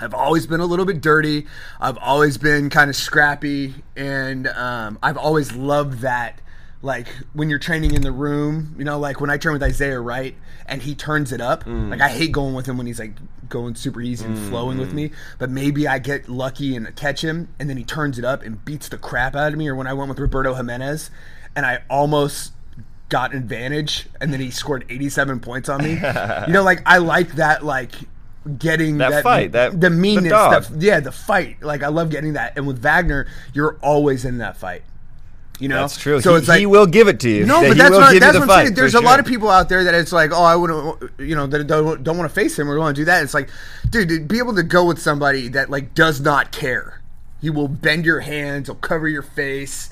[0.00, 1.46] I've always been a little bit dirty.
[1.80, 6.40] I've always been kind of scrappy, and um, I've always loved that.
[6.82, 10.00] Like when you're training in the room, you know, like when I train with Isaiah
[10.00, 10.34] Wright
[10.64, 11.64] and he turns it up.
[11.64, 11.90] Mm.
[11.90, 13.12] Like I hate going with him when he's like
[13.50, 15.10] going super easy and flowing with me.
[15.38, 18.64] But maybe I get lucky and catch him, and then he turns it up and
[18.64, 19.68] beats the crap out of me.
[19.68, 21.10] Or when I went with Roberto Jimenez,
[21.54, 22.52] and I almost
[23.10, 25.90] got an advantage and then he scored 87 points on me.
[26.46, 27.92] you know, like I like that like
[28.58, 30.30] getting That fight, that- the meanness,
[30.68, 31.62] the- yeah, the fight.
[31.62, 32.54] Like I love getting that.
[32.56, 34.82] And with Wagner, you're always in that fight.
[35.58, 36.22] You know, That's true.
[36.22, 37.44] So he, it's like he will give it to you.
[37.44, 38.74] no, but that's what, that's what I'm saying.
[38.74, 41.46] There's a lot of people out there that it's like, oh, I wouldn't, you know,
[41.48, 43.22] that don't, don't want to face him or want to do that.
[43.22, 43.50] It's like,
[43.90, 47.02] dude, to be able to go with somebody that like does not care.
[47.42, 48.68] He will bend your hands.
[48.68, 49.90] He'll cover your face.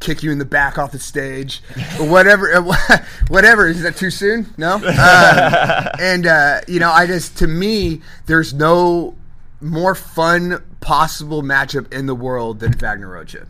[0.00, 1.62] Kick you in the back off the stage,
[1.98, 2.60] or whatever.
[3.28, 4.52] Whatever is that too soon?
[4.58, 4.74] No.
[4.74, 4.82] Um,
[5.98, 9.14] and uh, you know, I just to me, there's no
[9.60, 13.46] more fun possible matchup in the world than Wagner Rocha.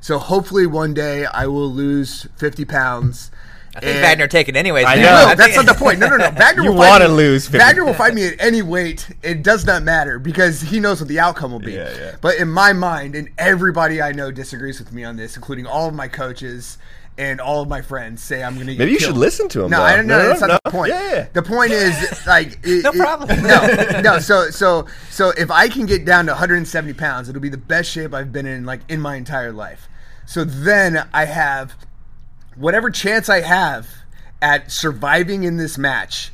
[0.00, 3.32] So hopefully one day I will lose 50 pounds.
[3.76, 4.86] I think Wagner take it anyways.
[4.86, 5.28] I know.
[5.28, 5.98] No, that's not the point.
[5.98, 6.30] No, no, no.
[6.36, 9.08] Wagner You will fight wanna lose 50 Wagner will fight me at any weight.
[9.22, 11.72] It does not matter because he knows what the outcome will be.
[11.72, 12.16] Yeah, yeah.
[12.20, 15.88] But in my mind, and everybody I know disagrees with me on this, including all
[15.88, 16.78] of my coaches
[17.18, 18.76] and all of my friends, say I'm going to.
[18.76, 19.82] Maybe you should listen to him, No, though.
[19.84, 20.18] I don't know.
[20.18, 20.58] No, no, that's not no.
[20.64, 20.90] the point.
[20.92, 21.26] Yeah, yeah.
[21.32, 23.42] The point is like it- No it- problem.
[23.42, 24.18] No, no.
[24.18, 27.90] So, so, so if I can get down to 170 pounds, it'll be the best
[27.90, 29.88] shape I've been in like in my entire life.
[30.26, 31.74] So then I have
[32.56, 33.88] whatever chance I have
[34.42, 36.32] at surviving in this match,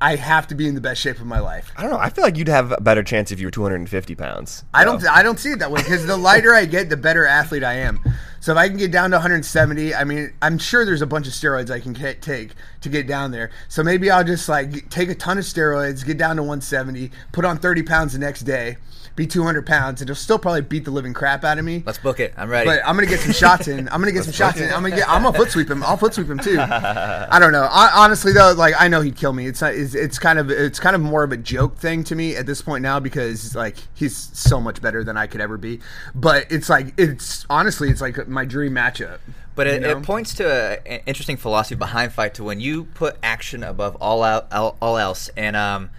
[0.00, 1.72] I have to be in the best shape of my life.
[1.76, 1.98] I don't know.
[1.98, 4.64] I feel like you'd have a better chance if you were 250 pounds.
[4.74, 5.06] I don't.
[5.06, 7.74] I don't see it that way because the lighter I get, the better athlete I
[7.74, 8.00] am.
[8.40, 11.26] So if I can get down to 170, I mean, I'm sure there's a bunch
[11.26, 12.52] of steroids I can take
[12.82, 13.50] to get down there.
[13.68, 17.46] So maybe I'll just like take a ton of steroids, get down to 170, put
[17.46, 18.76] on 30 pounds the next day,
[19.16, 21.82] be 200 pounds, and it'll still probably beat the living crap out of me.
[21.86, 22.34] Let's book it.
[22.36, 22.68] I'm ready.
[22.68, 23.88] But I'm gonna get some shots in.
[23.88, 24.72] I'm gonna get some shots in.
[24.72, 25.08] I'm gonna get.
[25.08, 25.82] I'm gonna foot sweep him.
[25.82, 26.58] I'll foot sweep him too.
[26.60, 27.68] I don't know.
[27.70, 29.46] I, honestly though, like I know he'd kill me.
[29.46, 29.74] It's not.
[29.74, 30.50] It's, it's kind of.
[30.50, 33.54] It's kind of more of a joke thing to me at this point now because
[33.54, 35.80] like he's so much better than I could ever be.
[36.14, 39.18] But it's like it's honestly it's like my dream matchup.
[39.54, 39.98] But it, you know?
[39.98, 43.96] it points to a, an interesting philosophy behind fight to when you put action above
[43.96, 45.90] all out, all, all else, and um,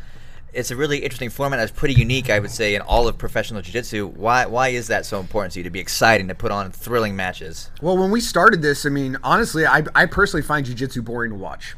[0.56, 3.62] it's a really interesting format that's pretty unique, I would say, in all of professional
[3.62, 4.08] jiu-jitsu.
[4.08, 7.16] Why why is that so important to you to be exciting to put on thrilling
[7.16, 7.70] matches?
[7.82, 11.38] Well, when we started this, I mean, honestly, I, I personally find jujitsu boring to
[11.38, 11.76] watch.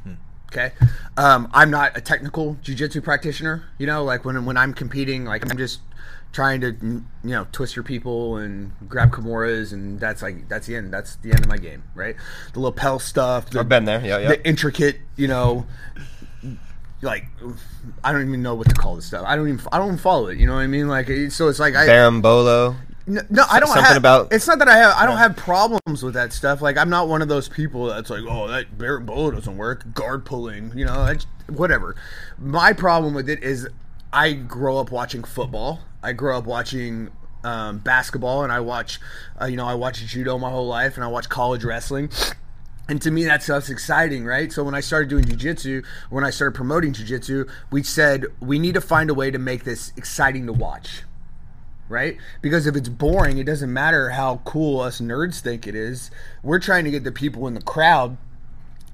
[0.51, 0.71] Okay,
[1.17, 3.63] um, I'm not a technical jujitsu practitioner.
[3.77, 5.81] You know, like when when I'm competing, like I'm just
[6.31, 10.75] trying to you know twist your people and grab kimuras, and that's like that's the
[10.75, 10.93] end.
[10.93, 12.15] That's the end of my game, right?
[12.53, 13.49] The lapel stuff.
[13.49, 14.05] The, I've been there.
[14.05, 14.27] Yeah, yeah.
[14.29, 15.65] The intricate, you know,
[17.01, 17.25] like
[18.03, 19.23] I don't even know what to call this stuff.
[19.25, 20.37] I don't even I don't follow it.
[20.39, 20.87] You know what I mean?
[20.87, 22.75] Like so, it's like I Berimbolo.
[23.05, 23.97] no, no, I don't something have.
[23.97, 24.95] about- it's not that I have.
[24.95, 26.61] I don't have problems with that stuff.
[26.61, 29.93] Like I'm not one of those people that's like, oh, that Bow doesn't work.
[29.93, 31.95] Guard pulling, you know, that's, whatever.
[32.37, 33.67] My problem with it is,
[34.11, 35.81] I grow up watching football.
[36.01, 37.09] I grow up watching
[37.43, 38.99] um, basketball and I watch,
[39.39, 42.09] uh, you know, I watch judo my whole life and I watch college wrestling.
[42.89, 44.51] And to me, that stuff's exciting, right?
[44.51, 48.75] So when I started doing jujitsu, when I started promoting jujitsu, we said we need
[48.75, 51.03] to find a way to make this exciting to watch,
[51.89, 52.17] right?
[52.41, 56.11] Because if it's boring, it doesn't matter how cool us nerds think it is.
[56.43, 58.17] We're trying to get the people in the crowd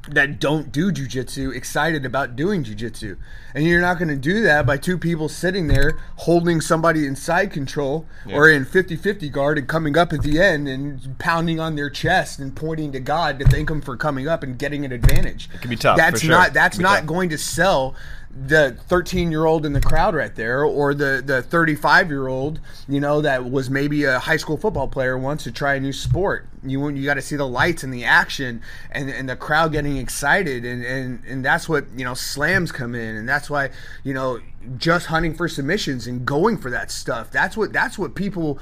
[0.10, 3.18] that don't do jujitsu excited about doing jujitsu.
[3.56, 7.16] And you're not going to do that by two people sitting there holding somebody in
[7.16, 11.60] side control or in 50 50 guard and coming up at the end and pounding
[11.60, 14.84] on their chest and pointing to God to thank them for coming up and getting
[14.84, 15.50] an advantage.
[15.54, 16.36] It can be tough, That's for sure.
[16.36, 17.06] not that's It can be not tough.
[17.08, 17.96] going to sell
[18.36, 22.60] the 13 year old in the crowd right there or the the 35 year old
[22.88, 25.93] you know that was maybe a high school football player wants to try a new
[25.93, 26.48] sport.
[26.63, 29.98] You you got to see the lights and the action and and the crowd getting
[29.98, 33.69] excited and and and that's what you know slams come in and that's why
[34.04, 34.39] you know
[34.78, 37.30] just hunting for submissions and going for that stuff.
[37.30, 38.60] That's what that's what people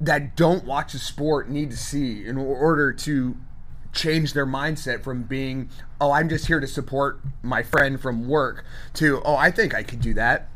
[0.00, 3.36] that don't watch the sport need to see in order to
[3.92, 5.68] change their mindset from being
[6.00, 9.82] oh i'm just here to support my friend from work to oh i think i
[9.82, 10.48] could do that.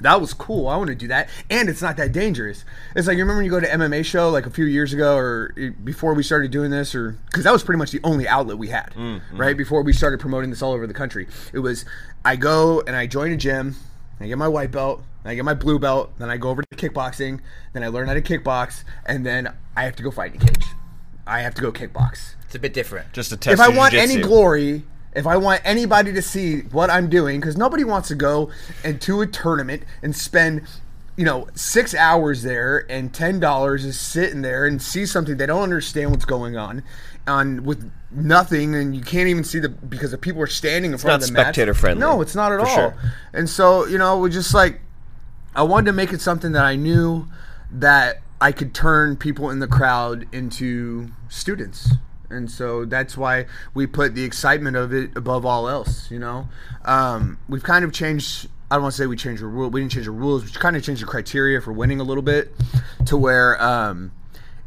[0.00, 0.66] That was cool.
[0.66, 1.28] I want to do that.
[1.48, 2.64] And it's not that dangerous.
[2.96, 5.14] It's like you remember when you go to mma show like a few years ago
[5.16, 8.26] or eh, before we started doing this or because that was pretty much the only
[8.26, 8.92] outlet we had
[9.32, 9.56] right?
[9.56, 11.28] Before we started promoting this all over the country.
[11.52, 11.84] It was
[12.24, 13.76] i go and i join a gym
[14.20, 16.76] I get my white belt, I get my blue belt, then I go over to
[16.76, 17.40] kickboxing,
[17.72, 20.44] then I learn how to kickbox, and then I have to go fight in a
[20.44, 20.64] cage.
[21.26, 22.34] I have to go kickbox.
[22.52, 23.10] It's a bit different.
[23.14, 24.12] Just to test If I want jiu-jitsu.
[24.12, 24.84] any glory,
[25.14, 28.50] if I want anybody to see what I'm doing, because nobody wants to go
[28.84, 30.60] into a tournament and spend,
[31.16, 35.46] you know, six hours there and ten dollars is sitting there and see something they
[35.46, 36.82] don't understand what's going on,
[37.26, 40.98] on with nothing, and you can't even see the because the people are standing in
[40.98, 41.46] front not of the mat.
[41.46, 42.74] spectator friendly, No, it's not at for all.
[42.74, 42.94] sure.
[43.32, 44.78] And so you know, we just like
[45.54, 47.28] I wanted to make it something that I knew
[47.70, 51.94] that I could turn people in the crowd into students.
[52.32, 56.48] And so that's why we put the excitement of it above all else, you know?
[56.84, 59.80] Um, we've kind of changed, I don't want to say we changed the rule, we
[59.80, 62.52] didn't change the rules, we kind of changed the criteria for winning a little bit
[63.06, 64.12] to where um,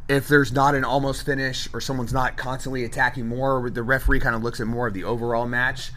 [0.08, 4.36] if there's not an almost finish or someone's not constantly attacking more, the referee kind
[4.36, 5.91] of looks at more of the overall match.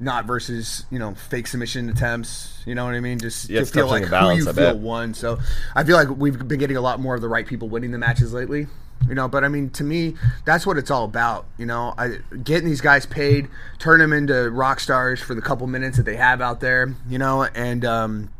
[0.00, 3.20] Not versus you know fake submission attempts, you know what I mean?
[3.20, 4.82] Just Yeah, to feel like a balance, who you I feel bet.
[4.82, 5.14] won.
[5.14, 5.38] So
[5.76, 7.98] I feel like we've been getting a lot more of the right people winning the
[7.98, 8.66] matches lately.
[9.08, 10.14] You know, but I mean, to me,
[10.46, 11.46] that's what it's all about.
[11.58, 15.66] You know, I, getting these guys paid, turn them into rock stars for the couple
[15.66, 16.94] minutes that they have out there.
[17.08, 18.30] You know, and um,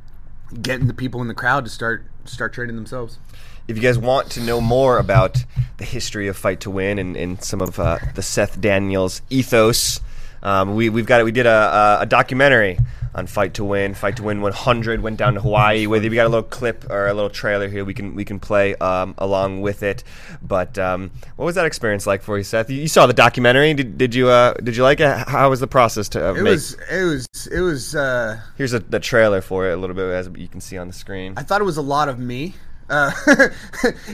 [0.62, 3.18] getting the people in the crowd to start start training themselves.
[3.66, 5.44] If you guys want to know more about
[5.78, 10.00] the history of Fight to Win and, and some of uh, the Seth Daniels ethos,
[10.44, 11.24] um, we we've got it.
[11.24, 12.78] We did a, a, a documentary
[13.14, 13.94] on Fight to Win.
[13.94, 15.86] Fight to Win 100 went down to Hawaii.
[15.86, 17.84] With we got a little clip or a little trailer here.
[17.84, 20.02] We can we can play um, along with it.
[20.42, 22.70] But um, what was that experience like for you, Seth?
[22.70, 23.72] You, you saw the documentary.
[23.74, 25.16] Did, did you uh, did you like it?
[25.28, 26.50] How was the process to uh, It make?
[26.52, 27.94] was it was it was.
[27.94, 30.88] Uh, Here's a, the trailer for it a little bit as you can see on
[30.88, 31.34] the screen.
[31.36, 32.54] I thought it was a lot of me.
[32.88, 33.10] Uh,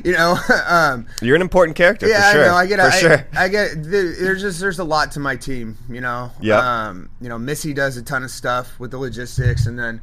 [0.04, 2.08] you know, um, You're an important character.
[2.08, 2.44] yeah, for sure.
[2.44, 2.54] I know.
[2.54, 2.80] I get.
[2.80, 3.26] I, sure.
[3.34, 3.70] I get.
[3.76, 5.76] There's just there's a lot to my team.
[5.88, 6.30] You know.
[6.40, 6.58] Yeah.
[6.88, 10.00] Um, you know, Missy does a ton of stuff with the logistics, and then,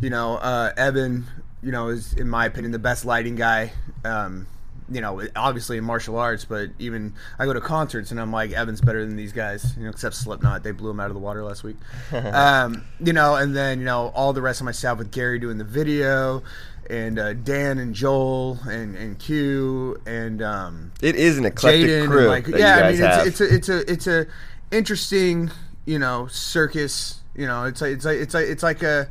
[0.00, 1.26] you know, uh, Evan,
[1.62, 3.72] you know, is in my opinion the best lighting guy.
[4.04, 4.46] Um,
[4.90, 8.52] you know, obviously in martial arts, but even I go to concerts and I'm like,
[8.52, 9.74] Evan's better than these guys.
[9.76, 11.76] You know, except Slipknot, they blew him out of the water last week.
[12.12, 15.38] um, you know, and then you know all the rest of my staff with Gary
[15.38, 16.42] doing the video.
[16.90, 22.06] And uh, Dan and Joel and, and Q and um, It is an eclectic Jaden
[22.08, 23.26] crew like that yeah, you I mean have.
[23.26, 24.26] it's, it's a it's a it's a
[24.70, 25.50] interesting
[25.86, 27.20] you know circus.
[27.34, 29.08] You know, it's like it's like it's like it's like a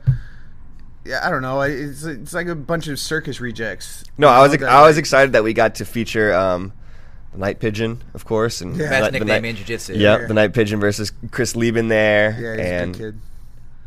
[1.06, 4.04] yeah I don't know it's it's like a bunch of circus rejects.
[4.18, 6.72] no, I was I was excited that we got to feature um,
[7.34, 8.84] the Night Pigeon, of course, and Yeah.
[8.86, 9.94] the, Best the nickname Night- in jiu-jitsu.
[9.96, 10.28] Yep, Yeah.
[10.28, 13.22] the Night Pigeon versus Chris Lieben there, yeah he's and a good kid.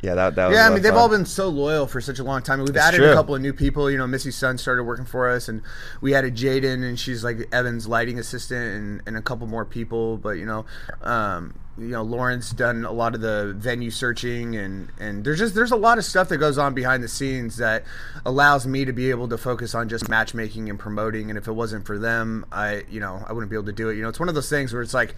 [0.03, 1.01] Yeah, that that was Yeah, a I mean they've fun.
[1.01, 2.61] all been so loyal for such a long time.
[2.61, 3.11] We've It's added true.
[3.11, 3.91] a couple of new people.
[3.91, 5.63] You know, Missy's son started working for us, and
[6.01, 10.19] we added Jaden, and she's like Evan's lighting assistant, and, and a couple more people.
[10.19, 10.67] But you know,
[11.03, 15.55] um, you know, Lauren's done a lot of the venue searching, and and there's just
[15.55, 17.85] there's a lot of stuff that goes on behind the scenes that
[18.25, 21.31] allows me to be able to focus on just matchmaking and promoting.
[21.31, 23.89] And if it wasn't for them, I you know I wouldn't be able to do
[23.89, 23.97] it.
[23.97, 25.15] You know, it's one of those things where it's like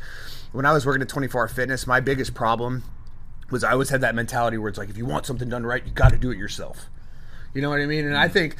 [0.53, 2.85] when I was working at 24 Hour Fitness, my biggest problem
[3.51, 5.85] was I always had that mentality where it's like if you want something done right,
[5.85, 6.87] you got to do it yourself.
[7.55, 8.07] You know what I mean?
[8.07, 8.57] And I think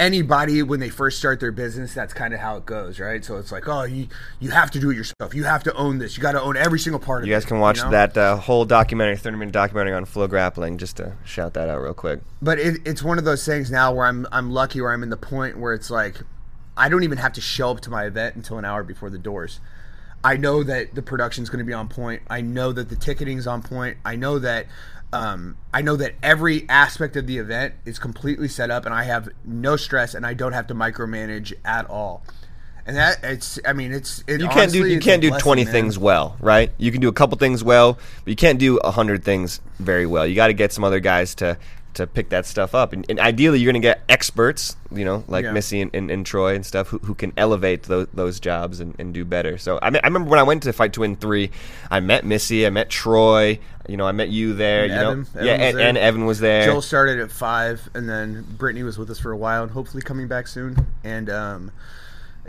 [0.00, 3.24] anybody when they first start their business, that's kind of how it goes, right?
[3.24, 4.08] So it's like, oh, you
[4.40, 5.34] you have to do it yourself.
[5.34, 6.16] You have to own this.
[6.16, 7.28] You got to own every single part of it.
[7.28, 7.90] You guys can watch know?
[7.90, 11.94] that uh, whole documentary, 30 minute documentary on FloGrappling, just to shout that out real
[11.94, 12.20] quick.
[12.42, 15.10] But it, it's one of those things now where I'm I'm lucky where I'm in
[15.10, 16.22] the point where it's like
[16.76, 19.18] I don't even have to show up to my event until an hour before the
[19.18, 19.60] doors.
[20.22, 22.22] I know that the production's going to be on point.
[22.28, 23.96] I know that the ticketing's on point.
[24.04, 24.66] I know that
[25.12, 29.04] um, I know that every aspect of the event is completely set up, and I
[29.04, 32.22] have no stress, and I don't have to micromanage at all.
[32.86, 35.72] And that it's I mean it's it You can't do you can't do 20 man.
[35.72, 36.72] things well, right?
[36.78, 40.26] You can do a couple things well, but you can't do 100 things very well.
[40.26, 41.58] You got to get some other guys to
[41.94, 42.92] to pick that stuff up.
[42.92, 45.52] And, and ideally, you're going to get experts, you know, like Yeah.
[45.52, 48.94] Missy and, and, and Troy and stuff, who, who can elevate those, those jobs and,
[48.98, 49.58] and do better.
[49.58, 51.50] So I, me- I remember when I went to Fight to Win 3,
[51.90, 55.18] I met Missy, I met Troy, you know, I met you there, And you Evan.
[55.34, 55.40] know.
[55.40, 55.88] Evan yeah, was and, there.
[55.88, 56.64] and Evan was there.
[56.64, 60.02] Joel started at five, and then Brittany was with us for a while, and hopefully
[60.02, 60.86] coming back soon.
[61.02, 61.72] And um,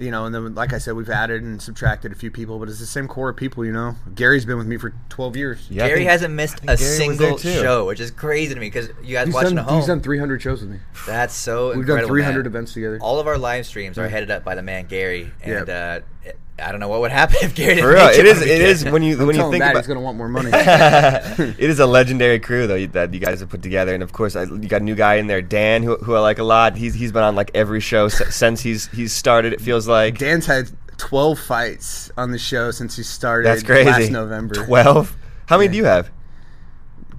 [0.02, 2.68] you know, and then like I said, we've added and subtracted a few people, but
[2.70, 3.64] it's the same core of people.
[3.66, 5.68] You know, Gary's been with me for twelve years.
[5.70, 8.90] Yeah, Gary think- hasn't missed a Gary single show, which is crazy to me because
[9.04, 9.78] you guys He's watching done, at home.
[9.80, 10.80] he's done 300 shows with me.
[11.06, 12.46] That's so We've incredible, done 300 man.
[12.48, 13.00] events together.
[13.02, 16.00] All of our live streams are headed up by the man Gary, and Yeah.
[16.28, 18.38] uh, I don't know what would happen if Gary didn't For real, make it is.
[18.42, 18.94] on It is weekend.
[18.94, 20.50] when you I'm when you think Matt about he's going to want more money.
[20.54, 24.36] it is a legendary crew though that you guys have put together, and of course
[24.36, 26.76] I, you got a new guy in there, Dan, who, who I like a lot.
[26.76, 29.54] He's he's been on like every show since he's he's started.
[29.54, 33.90] It feels like Dan's had 12 fights on the show since he started that's crazy.
[33.90, 34.54] last November.
[34.56, 35.16] Twelve.
[35.48, 36.12] How many do you have?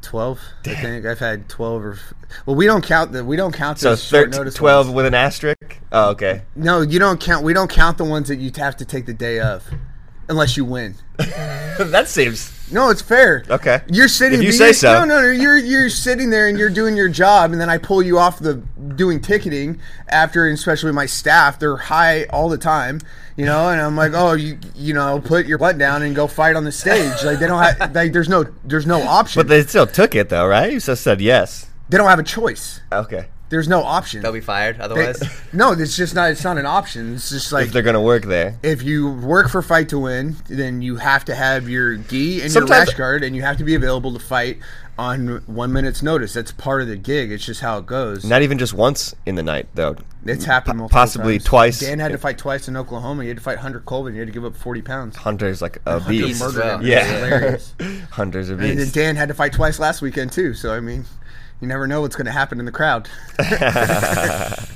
[0.03, 1.07] 12, I think.
[1.07, 1.99] I've had 12 or
[2.47, 4.97] well, we don't count the we don't count So the short 13, notice 12 ones.
[4.97, 5.79] with an asterisk.
[5.91, 6.43] Oh, okay.
[6.57, 7.45] No, you don't count.
[7.45, 9.65] We don't count the ones that you have to take the day of,
[10.29, 10.95] unless you win.
[11.17, 13.45] that seems No, it's fair.
[13.49, 13.83] Okay.
[13.89, 14.41] You're sitting.
[14.41, 14.93] If you say so.
[14.93, 15.31] No, no, no.
[15.31, 18.39] You're you're sitting there and you're doing your job, and then I pull you off
[18.39, 21.59] the doing ticketing after, and especially my staff.
[21.59, 23.01] They're high all the time,
[23.37, 26.27] you know, and I'm like, oh, you you know, put your butt down and go
[26.27, 27.23] fight on the stage.
[27.25, 29.41] Like they don't have like there's no there's no option.
[29.41, 30.73] But they still took it though, right?
[30.73, 31.69] You just said yes.
[31.89, 32.81] they don't have a choice.
[32.91, 33.27] Okay.
[33.53, 34.23] There's no option.
[34.23, 35.23] They'll be fired They- otherwise.
[35.53, 36.31] no, it's just not.
[36.31, 37.15] It's not an option.
[37.15, 38.57] It's just like if they're gonna work there.
[38.63, 42.51] if you work for fight to win, then you have to have your gi and
[42.51, 44.59] Sometimes- your rash guard, and you have to be available to fight
[44.99, 46.33] on one minute's notice.
[46.33, 47.31] That's part of the gig.
[47.31, 48.25] It's just how it goes.
[48.25, 49.97] Not even just once in the night though.
[50.25, 51.45] it's happened po- multiple possibly times.
[51.45, 51.81] twice.
[51.81, 53.23] Dan had to fight twice in Oklahoma.
[53.23, 54.13] He had to fight Hunter Colvin.
[54.15, 55.17] He had to give up forty pounds.
[55.17, 56.41] Hunter's like a Hunter beast.
[56.41, 56.83] murdered him.
[56.83, 57.05] Yeah.
[57.05, 57.75] Hilarious.
[58.13, 58.71] Hunter's a beast.
[58.71, 58.89] and then.
[58.91, 60.53] Dan had to fight twice last weekend too.
[60.55, 61.05] So I mean,
[61.63, 63.09] you never know what's going to happen in the crowd.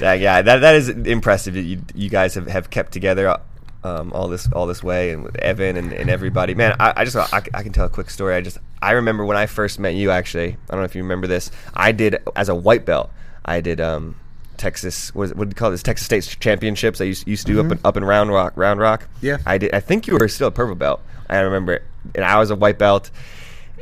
[0.00, 1.54] Yeah, yeah, that that is impressive.
[1.54, 3.36] that You you guys have, have kept together
[3.82, 6.54] um, all this all this way, and with Evan and, and everybody.
[6.54, 8.36] Man, I, I just I, I can tell a quick story.
[8.36, 10.10] I just I remember when I first met you.
[10.10, 11.50] Actually, I don't know if you remember this.
[11.74, 13.10] I did as a white belt.
[13.44, 14.14] I did um,
[14.56, 15.12] Texas.
[15.14, 15.82] What, what do you call this?
[15.82, 17.00] Texas State Championships.
[17.00, 18.52] I used, used to do up in, up in Round Rock.
[18.56, 19.02] Round Rock.
[19.02, 19.26] Mm-hmm.
[19.26, 19.38] Yeah.
[19.46, 19.74] I did.
[19.74, 21.00] I think you were still a purple belt.
[21.28, 21.82] I remember, it.
[22.14, 23.10] and I was a white belt.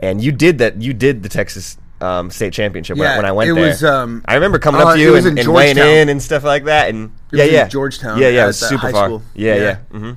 [0.02, 0.80] And you did that.
[0.80, 3.66] You did the Texas um, State Championship when, I- Yeah, when I went it there.
[3.68, 6.44] was, um, I remember coming uh, up to you and, and weighing in and stuff
[6.44, 6.90] like that.
[6.90, 9.06] And yeah, yeah, Georgetown Yeah, yeah, it was super far.
[9.06, 9.22] school.
[9.34, 9.60] Yeah, yeah.
[9.62, 9.76] Yeah.
[9.98, 10.12] hmm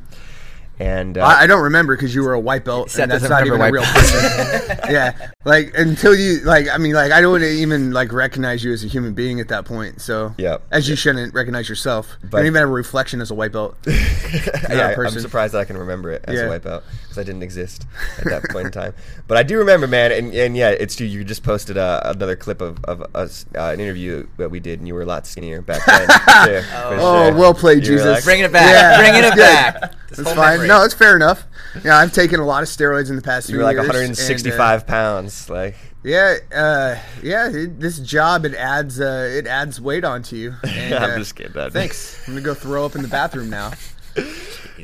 [0.79, 3.23] And uh, I, I don't remember because you were a white belt, Seth and that's
[3.27, 4.79] doesn't even a real white person.
[4.89, 8.83] yeah, like until you like, I mean, like I don't even like recognize you as
[8.85, 9.99] a human being at that point.
[10.01, 12.17] So, yeah, as you shouldn't recognize yourself.
[12.23, 13.77] you But- don't even have a reflection as a white belt.
[13.87, 16.45] yeah, I'm surprised that I can remember it as Yeah.
[16.45, 17.85] a wipeout because I didn't exist
[18.19, 18.93] at that point in time.
[19.27, 21.05] But I do remember, man, and, and yeah, it's true.
[21.05, 24.79] You just posted uh, another clip of, of us uh, an interview that we did,
[24.79, 26.07] and you were a lot skinnier back then.
[26.63, 27.35] too, Oh, sure.
[27.37, 28.05] well played, You Jesus.
[28.07, 28.69] like- Bringing it back.
[28.71, 29.93] Yeah, Bringing it back.
[30.07, 30.53] This That's fine.
[30.53, 30.67] memory.
[30.67, 31.43] No, it's fair enough.
[31.85, 33.49] Yeah, I've taken a lot of steroids in the past.
[33.49, 35.75] you few were like years, 165 and, pounds, like.
[35.75, 37.49] uh, yeah, uh, yeah.
[37.49, 40.55] It, this job it adds uh, it adds weight onto you.
[40.63, 41.69] And, I'm uh, just kidding.
[41.69, 42.27] Thanks.
[42.27, 43.73] I'm gonna go throw up in the bathroom now.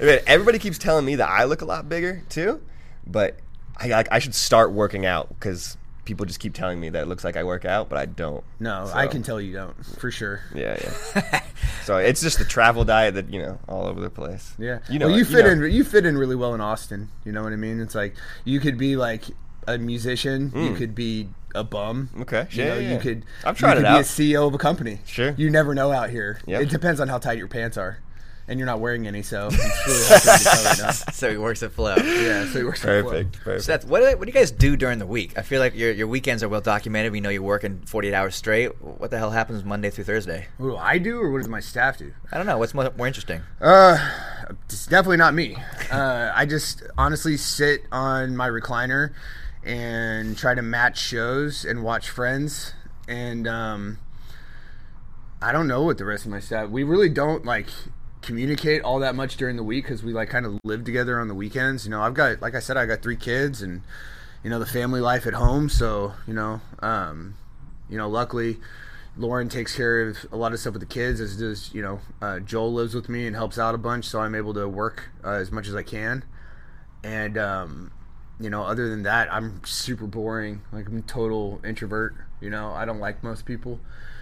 [0.01, 2.61] Everybody keeps telling me that I look a lot bigger too,
[3.05, 3.39] but
[3.77, 7.07] I like I should start working out because people just keep telling me that it
[7.07, 8.43] looks like I work out, but I don't.
[8.59, 10.41] No, So, I can tell you don't for sure.
[10.53, 11.41] Yeah, yeah.
[11.83, 14.53] so it's just the travel diet that you know all over the place.
[14.57, 15.65] Yeah, you know, well, you it, fit know.
[15.65, 15.71] in.
[15.71, 17.09] You fit in really well in Austin.
[17.25, 17.79] You know what I mean?
[17.81, 19.23] It's like you could be like
[19.67, 20.51] a musician.
[20.55, 20.77] You mm.
[20.77, 22.09] could be a bum.
[22.21, 23.25] Okay, You yeah, know, yeah, you could.
[23.43, 23.95] I've tried you it could out.
[23.95, 24.99] Be a CEO of a company.
[25.05, 25.33] Sure.
[25.37, 26.39] You never know out here.
[26.45, 26.61] Yep.
[26.63, 27.99] It depends on how tight your pants are,
[28.47, 30.91] and you're not wearing any, so it's really hard to tell right now.
[31.13, 31.95] So he works at Flo.
[31.95, 33.13] Yeah, so it works out well.
[33.13, 33.63] Perfect, perfect.
[33.63, 35.37] Seth, what do, what do you guys do during the week?
[35.37, 37.11] I feel like your your weekends are well documented.
[37.11, 38.81] We know you're working 48 hours straight.
[38.81, 40.47] What the hell happens Monday through Thursday?
[40.57, 42.13] What do I do, or what does my staff do?
[42.31, 42.57] I don't know.
[42.57, 43.41] What's more, more interesting?
[43.61, 43.97] Uh,
[44.65, 45.57] it's definitely not me.
[45.91, 49.13] Uh, I just honestly sit on my recliner
[49.63, 52.73] and try to match shows and watch friends.
[53.07, 53.99] And um,
[55.41, 56.69] I don't know what the rest of my staff.
[56.69, 57.67] We really don't like
[58.25, 61.27] communicate all that much during the week because we like kind of live together on
[61.27, 61.85] the weekends.
[61.85, 63.81] You know, I've got like I said, I got three kids and
[64.43, 65.69] you know the family life at home.
[65.69, 67.35] So you know, um,
[67.89, 68.57] you know, luckily.
[69.17, 72.01] Lauren takes care of a lot of stuff with the kids, as does you know
[72.21, 75.09] uh, Joel lives with me and helps out a bunch, so I'm able to work
[75.23, 76.25] uh, as much as I can.
[77.01, 77.91] And um,
[78.39, 80.63] you know, other than that, I'm super boring.
[80.71, 82.15] Like I'm total introvert.
[82.41, 83.79] You know, I don't like most people,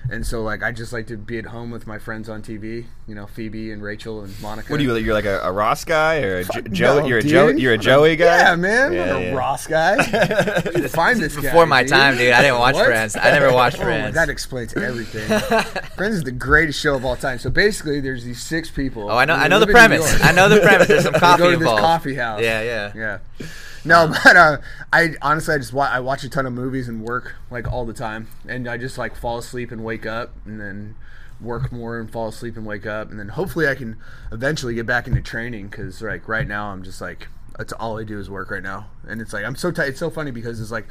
[0.09, 2.85] and so like I just like to be at home with my friends on TV.
[3.07, 4.71] You know, Phoebe and Rachel and Monica.
[4.71, 4.95] What are you?
[4.95, 6.99] You're like a, a Ross guy or a Jo- Joe?
[6.99, 7.31] No, you're a dude.
[7.31, 7.47] Joe.
[7.49, 8.37] You're a Joey guy.
[8.37, 8.93] Yeah, man.
[8.93, 9.35] Yeah, I'm a.
[9.35, 9.95] Ross guy.
[10.75, 11.91] You find this guy, Before my dude.
[11.91, 12.31] time, dude.
[12.33, 12.85] I didn't watch What?
[12.85, 13.15] Friends.
[13.15, 14.13] I never watched Oh, Friends.
[14.15, 15.27] that explains everything.
[15.97, 17.39] Friends is the greatest show of all time.
[17.39, 19.09] So basically, there's these six people.
[19.09, 19.33] Oh, I know.
[19.35, 20.23] I know the live in New premise.
[20.23, 20.87] I know the premise.
[20.87, 22.41] There's some They coffee go to this coffee house.
[22.41, 22.91] Yeah, yeah.
[22.95, 23.47] Yeah.
[23.85, 24.57] No, but uh,
[24.93, 27.85] I honestly I just wa- I watch a ton of movies and work like all
[27.85, 28.02] the time,
[28.47, 30.95] and I just like fall asleep and wake up, and then
[31.41, 33.97] work more and fall asleep and wake up, and then hopefully I can
[34.31, 37.27] eventually get back into training because like right now I'm just like
[37.57, 39.89] that's all I do is work right now, and it's like I'm so tight.
[39.89, 40.87] It's so funny because it's like.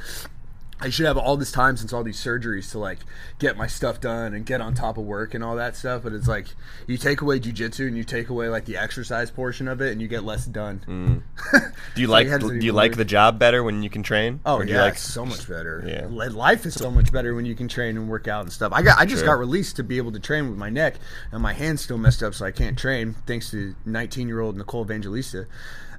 [0.79, 2.99] I should have all this time since all these surgeries to like
[3.39, 6.03] get my stuff done and get on top of work and all that stuff.
[6.03, 6.47] But it's like
[6.87, 10.01] you take away jujitsu and you take away like the exercise portion of it, and
[10.01, 10.79] you get less done.
[10.85, 11.17] Hmm.
[11.95, 14.39] Do you like to Do you like the job better when you can train?
[14.45, 15.83] Oh yeah, you like so much better.
[15.85, 16.07] Yeah.
[16.09, 18.71] Life is so much better when you can train and work out and stuff.
[18.73, 20.95] I got I just got released to be able to train with my neck,
[21.31, 23.15] and my hand's still messed up, so I can't train.
[23.25, 25.47] Thanks to 19 year old Nicole Evangelista.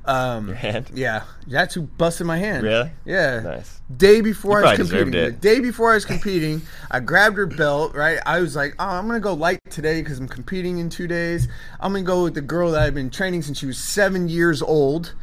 [0.07, 0.91] Um, Your hand?
[0.93, 2.63] Yeah, that's who busted my hand.
[2.63, 2.91] Really?
[3.05, 3.41] Yeah.
[3.41, 3.81] Nice.
[3.97, 5.11] Day before You I was competing.
[5.13, 7.95] The day before I was competing, I grabbed her belt.
[7.95, 11.07] Right, I was like, "Oh, I'm gonna go light today because I'm competing in two
[11.07, 11.49] days.
[11.81, 14.63] I'm gonna go with the girl that I've been training since she was seven years
[14.63, 15.15] old."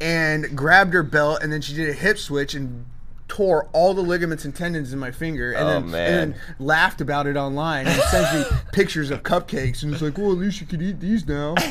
[0.00, 2.84] And grabbed her belt, and then she did a hip switch and
[3.28, 6.12] tore all the ligaments and tendons in my finger, and, Oh, then, man.
[6.22, 10.16] and then laughed about it online and sent me pictures of cupcakes, and it's like,
[10.16, 11.54] "Well, at least you could eat these now."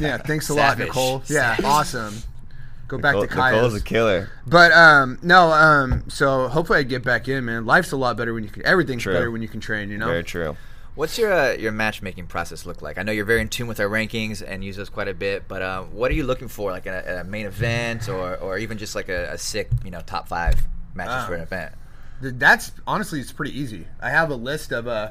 [0.00, 1.22] Yeah, thanks a lot, Nicole.
[1.28, 2.14] Yeah, awesome.
[2.88, 3.54] Go back Nicole, to Kyle.
[3.54, 4.30] Nicole's a killer.
[4.46, 7.64] But um, no, um, so hopefully I get back in, man.
[7.64, 8.64] Life's a lot better when you can.
[8.66, 9.12] Everything's True.
[9.14, 9.90] better when you can train.
[9.90, 10.06] You know.
[10.06, 10.56] Very true.
[10.94, 12.98] What's your uh, your matchmaking process look like?
[12.98, 15.48] I know you're very in tune with our rankings and use those quite a bit,
[15.48, 18.78] but uh, what are you looking for, like a, a main event or, or even
[18.78, 20.62] just like a, a sick, you know, top five
[20.94, 21.26] matches Ah.
[21.26, 21.72] for an event?
[22.20, 23.86] That's honestly, it's pretty easy.
[24.00, 25.10] I have a list of uh,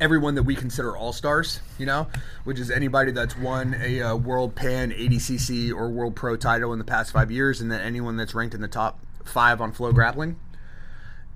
[0.00, 1.60] everyone that we consider all stars.
[1.78, 2.06] You know,
[2.44, 6.78] which is anybody that's won a uh, World Pan, ADCC, or World Pro title in
[6.78, 10.36] the past five years, and then anyone that's ranked in the top five on FloGrappling.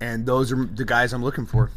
[0.00, 1.70] And those are the guys I'm looking for.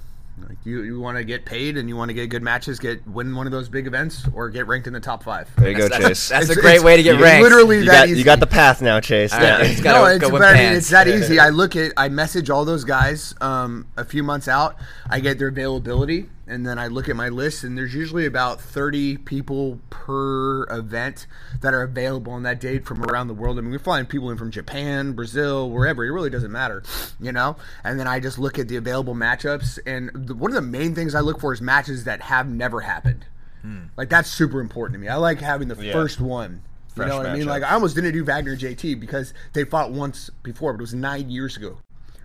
[0.48, 3.06] Like you, you want to get paid and you want to get good matches, get
[3.08, 5.50] win one of those big events, or get ranked in the top five.
[5.58, 6.30] There you go, That's, Chase.
[6.30, 7.44] that's a great way to get ranked.
[7.44, 8.20] literally you that got easy.
[8.20, 9.34] you got the path now, Chase.
[9.34, 9.62] All right, Yeah.
[9.72, 11.40] it's no, it's, with but I mean, it's that easy.
[11.40, 14.76] I look at, I message all those guys um, a few months out.
[15.10, 18.60] I get their availability, and then I look at my list, and there's usually about
[18.60, 21.28] 30 people per event
[21.62, 23.58] that are available on that date from around the world.
[23.58, 26.04] I mean, we're flying people in from Japan, Brazil, wherever.
[26.04, 26.84] It really doesn't matter,
[27.20, 27.56] you know.
[27.84, 30.96] And then I just look at the available matchups, and the, one of the main
[30.96, 33.26] things I look for is matches that have never happened.
[33.62, 33.84] Hmm.
[33.98, 35.08] Like that's super important to me.
[35.10, 35.94] I like having the Yeah.
[35.94, 36.62] first one.
[36.98, 37.46] You know what I mean?
[37.46, 40.94] Like I almost didn't do Wagner JT because they fought once before, but it was
[40.94, 41.78] nine years ago,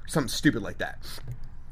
[0.09, 0.99] something stupid like that,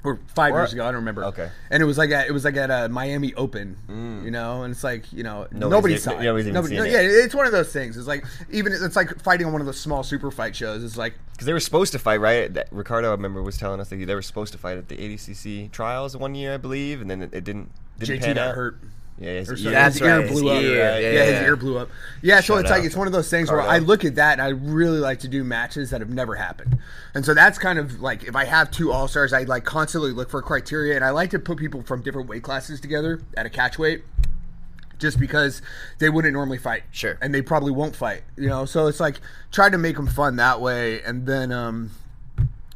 [0.04, 0.82] or five Or- years ago.
[0.82, 1.24] I don't remember.
[1.26, 1.48] Okay.
[1.70, 4.24] And it was like at, it was like at a Miami Open, mm.
[4.24, 6.22] you know, and it's like you know Nobody's nobody saw it.
[6.24, 6.90] nobody's Nobody, no, it.
[6.90, 7.96] Yeah, it's one of those things.
[7.96, 10.82] It's like even it's like fighting on one of those small super fight shows.
[10.82, 12.52] It's like Because they were supposed to fight, right?
[12.52, 14.96] That Ricardo, I remember, was telling us that they were supposed to fight at the
[14.96, 17.70] ADCC trials one year, I believe, and then it, it didn't.
[17.98, 18.54] didn't JT pan got out.
[18.56, 18.80] hurt.
[19.18, 19.72] Yeah, his Or something.
[19.84, 20.62] His ear right, his blew up.
[20.62, 21.90] ear, Yeah, yeah, his ear blew up.
[22.22, 23.76] Yeah, so Shout it's like it's one of those things where Ricardo.
[23.76, 26.78] I look at that and I really like to do matches that have never happened.
[27.14, 30.10] And so that's kind of like if I have two all stars, I like constantly
[30.12, 33.46] look for criteria and I like to put people from different weight classes together at
[33.46, 34.02] a catch weight.
[34.98, 35.62] Just because
[35.98, 37.18] they wouldn't normally fight, Sure.
[37.20, 38.64] and they probably won't fight, you know.
[38.66, 41.90] So it's like try to make them fun that way, and then um,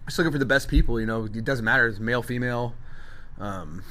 [0.07, 0.99] just looking for the best people.
[0.99, 2.75] You know, it doesn't matter, it's male, female,
[3.39, 3.85] um,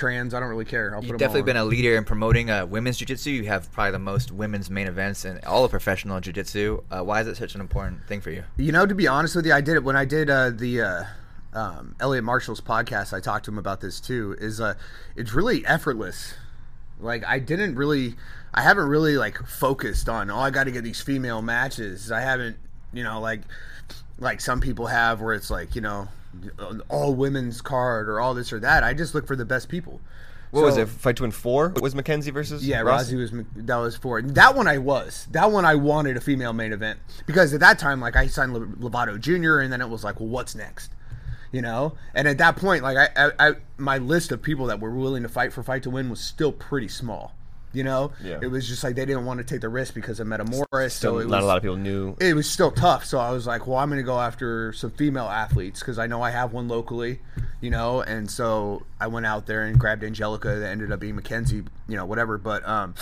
[0.00, 0.32] trans.
[0.32, 0.94] I don't really care.
[0.94, 3.30] I'll put You've definitely been a leader in promoting uh, women's jiu-jitsu.
[3.30, 6.82] You have probably the most women's main events in all of professional jiu-jitsu.
[6.90, 8.42] Uh, why is it such an important thing for you?
[8.56, 10.80] You know, to be honest with you, I did it when I did uh, the
[10.80, 11.04] uh,
[11.52, 13.12] um, Eliot Marshall's podcast.
[13.12, 14.36] I talked to him about this too.
[14.40, 14.74] Is uh,
[15.16, 16.34] it's really effortless.
[16.98, 18.16] Like I didn't really,
[18.54, 20.30] I haven't really like focused on.
[20.30, 22.10] Oh, I got to get these female matches.
[22.10, 22.56] I haven't,
[22.92, 23.42] you know, like
[24.18, 26.08] like some people have where it's like you know,
[26.58, 28.84] Uh, all women's card or all this or that.
[28.84, 30.00] I just look for the best people.
[30.50, 30.88] What was it?
[30.88, 31.72] Fight to win four?
[31.80, 32.66] Was Mackenzie versus?
[32.66, 33.14] Yeah, Rossi?
[33.14, 34.66] Was that was for that one.
[34.66, 35.64] I was that one.
[35.64, 39.60] I wanted a female main event because at that time, like I signed Lovato Jr.
[39.60, 40.92] and then it was like, well, what's next?
[41.52, 44.80] You know, and at that point, like I, I, I, my list of people that
[44.80, 47.34] were willing to fight for fight to win was still pretty small.
[47.72, 48.38] You know, Yeah.
[48.42, 50.90] it was just like they didn't want to take the risk because of Metamoris.
[50.90, 52.16] Still, so it not was, a lot of people knew.
[52.20, 53.04] it was still tough.
[53.04, 56.06] So I was like, well, I'm going to go after some female athletes because I
[56.08, 57.20] know I have one locally,
[57.60, 58.00] you know.
[58.00, 60.48] And so I went out there and grabbed Angelica.
[60.56, 62.38] That ended up being Mackenzie, you know, whatever.
[62.38, 62.94] But um,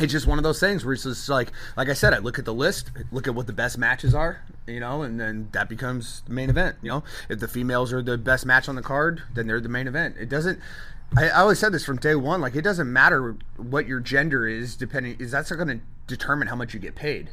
[0.00, 2.38] it's just one of those things where it's just like, like I said, I look
[2.38, 5.68] at the list, look at what the best matches are, you know, and then that
[5.68, 6.76] becomes the main event.
[6.80, 9.68] You know, if the females are the best match on the card, then they're the
[9.68, 10.16] main event.
[10.18, 10.58] It doesn't.
[11.16, 12.40] I, I always said this from day one.
[12.40, 16.48] Like, it doesn't matter what your gender is, depending is that's not going to determine
[16.48, 17.30] how much you get paid.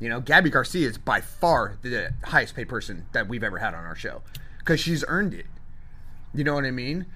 [0.00, 3.74] You know, Gabby Garcia is by far the highest paid person that we've ever had
[3.74, 4.22] on our show
[4.58, 5.46] because she's earned it.
[6.32, 7.06] You know what I mean?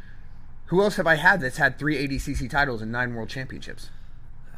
[0.67, 3.91] Who else have I had that's had three ADCC titles and nine world championships?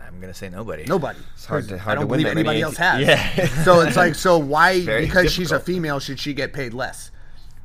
[0.01, 0.85] I'm gonna say nobody.
[0.85, 1.19] Nobody.
[1.35, 3.01] It's hard to- hard I to don't win believe anybody AD else has.
[3.07, 3.65] Yeah.
[3.65, 4.81] so it's like, so why?
[4.85, 7.11] Very because she's a female, should she get paid less?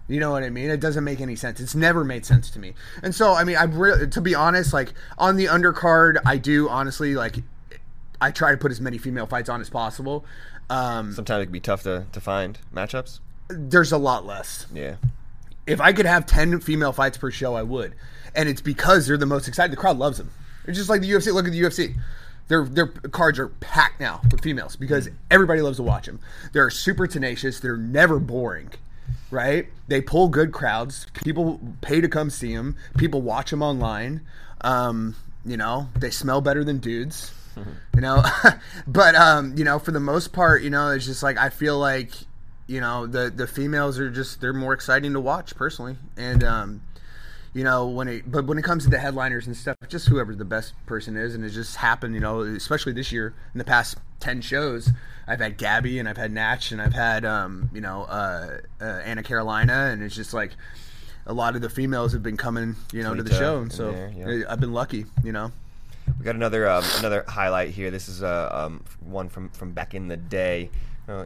[0.10, 0.70] You know what I mean?
[0.70, 1.60] It doesn't make any sense.
[1.60, 2.74] It's never made sense to me.
[3.04, 6.68] And so, I mean, I really, to be honest, like on the undercard, I do
[6.68, 7.38] honestly like.
[8.22, 10.26] I try to put as many female fights on as possible.
[10.70, 13.20] Um, Sometimes it can be tough to, to find matchups.
[13.48, 14.66] there's a lot less.
[14.74, 14.96] Yeah.
[15.66, 17.96] If I could have 10 female fights per show, I would.
[18.36, 19.72] And it's because they're the most excited.
[19.72, 20.32] The crowd loves them.
[20.66, 21.34] It's just like the UFC.
[21.34, 21.96] Look at the UFC.
[22.50, 26.20] Their, their cards are packed now with females because everybody loves to watch them.
[26.52, 27.60] They're super tenacious.
[27.62, 28.72] They're never boring,
[29.32, 29.68] right?
[29.88, 31.08] They pull good crowds.
[31.14, 32.76] People pay to come see them.
[32.98, 34.22] People watch them online.
[34.62, 35.16] Um,
[35.46, 37.34] you know, they smell better than dudes.
[37.94, 38.24] You know,
[38.88, 41.78] but um, you know, for the most part, you know, it's just like I feel
[41.78, 42.12] like
[42.68, 46.82] you know the the females are just they're more exciting to watch personally and um
[47.54, 50.36] you know when it but when it comes to the headliners and stuff just whoever
[50.36, 53.64] the best person is and it just happened you know especially this year in the
[53.64, 54.92] past 10 shows
[55.28, 59.02] i've had gabby and i've had natch and i've had um you know uh, uh
[59.04, 60.52] anna carolina and it's just like
[61.26, 63.92] a lot of the females have been coming you know to the show and so
[63.92, 64.44] there, yeah.
[64.50, 65.52] i've been lucky you know
[66.18, 67.92] We got another um, another highlight here.
[67.92, 70.70] This is uh, um, one from, from back in the day.
[71.08, 71.26] Uh,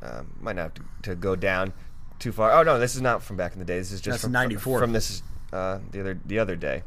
[0.00, 1.72] uh, might not have to, to go down
[2.18, 2.52] too far.
[2.52, 3.78] Oh no, this is not from back in the day.
[3.78, 4.78] This is just That's from, 94.
[4.78, 5.22] From this
[5.52, 6.82] uh, the other the other day.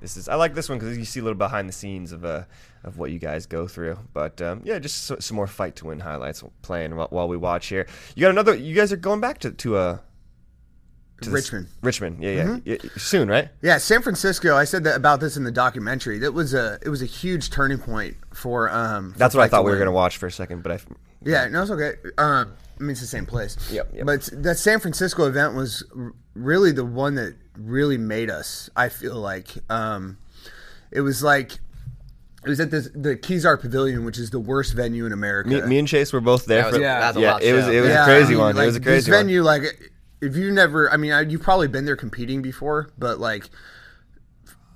[0.00, 2.24] This is I like this one because you see a little behind the scenes of
[2.24, 2.44] uh,
[2.84, 3.98] of what you guys go through.
[4.12, 7.36] But um, yeah, just so, some more fight to win highlights playing while, while we
[7.36, 7.86] watch here.
[8.14, 8.54] You got another.
[8.54, 9.98] You guys are going back to to uh,
[11.22, 11.68] to this- Richmond.
[11.82, 13.48] Richmond, yeah, yeah, yeah, soon, right?
[13.60, 14.56] Yeah, San Francisco.
[14.56, 16.18] I said that about this in the documentary.
[16.18, 19.12] That was a it was a huge turning point for um.
[19.12, 20.78] for That's what I thought we were gonna watch for a second, but I
[21.24, 21.94] Yeah, no, it's okay.
[22.18, 23.56] Um, I mean, it's the same place.
[23.72, 24.06] Yep, yep.
[24.06, 25.84] But that San Francisco event was
[26.34, 28.70] really the one that really made us.
[28.76, 30.18] I feel like um,
[30.90, 31.52] it was like
[32.44, 35.50] it was at this, the Kezar Pavilion, which is the worst venue in America.
[35.50, 36.62] Me, me and Chase were both there.
[36.62, 38.26] That was for, a- that a yeah, lot it was it was Yeah, a crazy
[38.26, 38.56] I mean, one.
[38.56, 39.62] Like, it was a crazy this venue, like
[40.20, 43.50] if you never, I mean, I, you've probably been there competing before, but like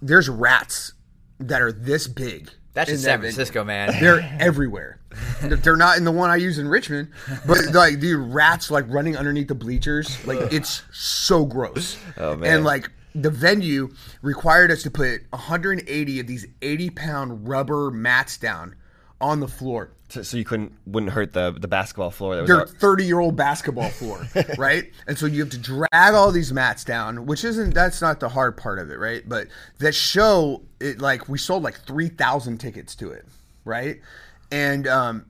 [0.01, 0.93] there's rats
[1.39, 2.51] that are this big.
[2.75, 3.21] That's in just San.
[3.21, 3.95] Francisco, man.
[4.01, 4.99] They're everywhere.
[5.43, 7.11] They're not in the one I use in Richmond,
[7.47, 10.25] but like the rats like running underneath the bleachers.
[10.27, 11.99] Like it's so gross.
[12.17, 12.55] Oh, man.
[12.55, 18.39] And like the venue required us to put 180 of these 80 pound rubber mats
[18.39, 18.75] down
[19.21, 19.93] on the floor.
[20.13, 22.37] So, so you couldn't wouldn't hurt the the basketball floor.
[22.37, 24.91] That was al- 30 year old basketball floor, right?
[25.07, 28.29] And so you have to drag all these mats down, which isn't that's not the
[28.29, 29.27] hard part of it, right?
[29.27, 29.49] But
[29.79, 33.25] the show, it like we sold like 3,000 tickets to it,
[33.65, 34.03] right?
[34.51, 35.25] And um,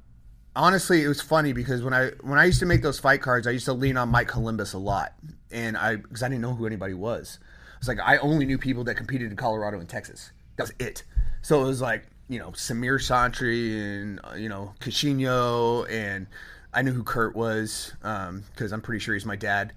[0.57, 3.47] honestly, it was funny because when I when I used to make those fight cards,
[3.47, 5.13] I used to lean on Mike Columbus a lot,
[5.53, 7.39] and I because I didn't know who anybody was.
[7.79, 10.33] It's like I only knew people that competed in Colorado and Texas.
[10.57, 11.05] That was it.
[11.41, 16.27] So it was like you know Samir Chantre and uh, you know Kashino and
[16.75, 19.73] I knew who Kurt was because I'm pretty sure he's my dad.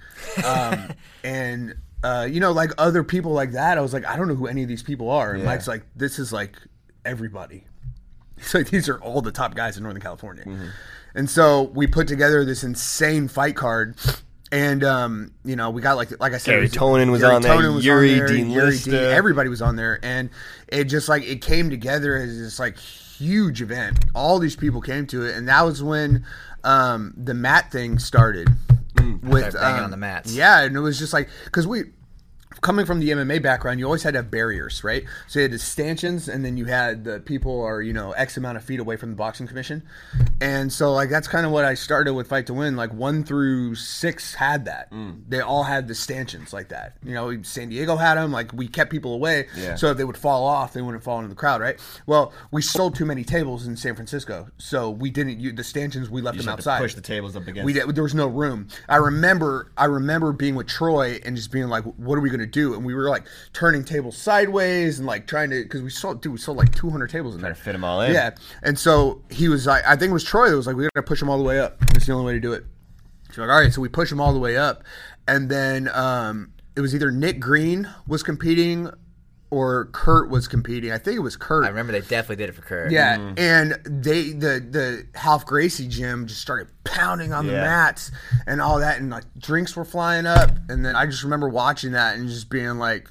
[0.46, 0.89] Um,
[1.24, 4.36] and uh, you know like other people like that, I was like I don't know
[4.36, 5.34] who any of these people are.
[5.34, 6.58] And Mike's like this is like
[7.04, 7.66] everybody.
[8.41, 10.43] So these are all the top guys in Northern California.
[10.43, 10.68] Mm-hmm.
[11.16, 13.96] And so we put together this insane fight card.
[14.56, 17.41] And um, you know, we got like like I said, Gary Tonon was Gary on
[17.41, 18.91] there, was Yuri, on there, Dean Yuri, Lister.
[18.91, 20.30] Dean, everybody was on there, and
[20.70, 24.06] it just like it came together as this like huge event.
[24.16, 26.26] All these people came to it, and that was when
[26.64, 28.47] um, the mat thing started.
[29.22, 30.34] with Started banging um, on the mats.
[30.34, 31.91] Yeah, and it was just like because we
[32.62, 35.03] coming from the MMA background, you always had to have barriers, right?
[35.28, 38.38] So you had the stanchions, and then you had the people are you know X
[38.38, 39.84] amount of feet away from the boxing commission,
[40.41, 42.76] and so like that's kind of what I started with Fight to Win.
[42.76, 44.91] Like one through six had that.
[44.91, 45.22] Mm.
[45.28, 46.97] They all had the stanchions like that.
[47.03, 48.32] You know, San Diego had them.
[48.32, 49.76] Like we kept people away, Yeah.
[49.76, 51.80] so if they would fall off, they wouldn't fall into the crowd, right?
[52.06, 55.39] Well, we sold too many tables in San Francisco, so we didn't.
[55.39, 56.80] use the stanchions we left You them to outside.
[56.80, 57.66] push the tables up against.
[57.66, 58.68] We did, there was no room.
[58.88, 62.52] I remember I remember being with Troy and just being like, "What are we gonna
[62.52, 63.24] do?" And we were like
[63.54, 67.10] turning tables sideways and like trying to because we sold dude we sold like 200
[67.10, 67.54] tables in there.
[67.54, 68.14] to them all in.
[68.14, 68.32] Yeah,
[68.64, 71.06] and so he was like, I think it was Troy that was like, "We gotta
[71.06, 71.80] push them all the way up.
[71.80, 72.66] That's the only way to do it."
[73.32, 74.84] So like, all right, so we push them all the way up,
[75.28, 78.89] and then um, it was either Nick Green was competing
[79.56, 80.91] or Kurt was competing.
[80.91, 81.64] I think it was Kurt.
[81.66, 82.91] I remember they definitely did it for Kurt.
[82.91, 83.34] Yeah, Mm-hmm.
[83.38, 88.12] and they the the Ralph Gracie gym just started pounding on the mats
[88.45, 91.93] and all that, and like drinks were flying up, and then I just remember watching
[91.93, 93.10] that and just being like,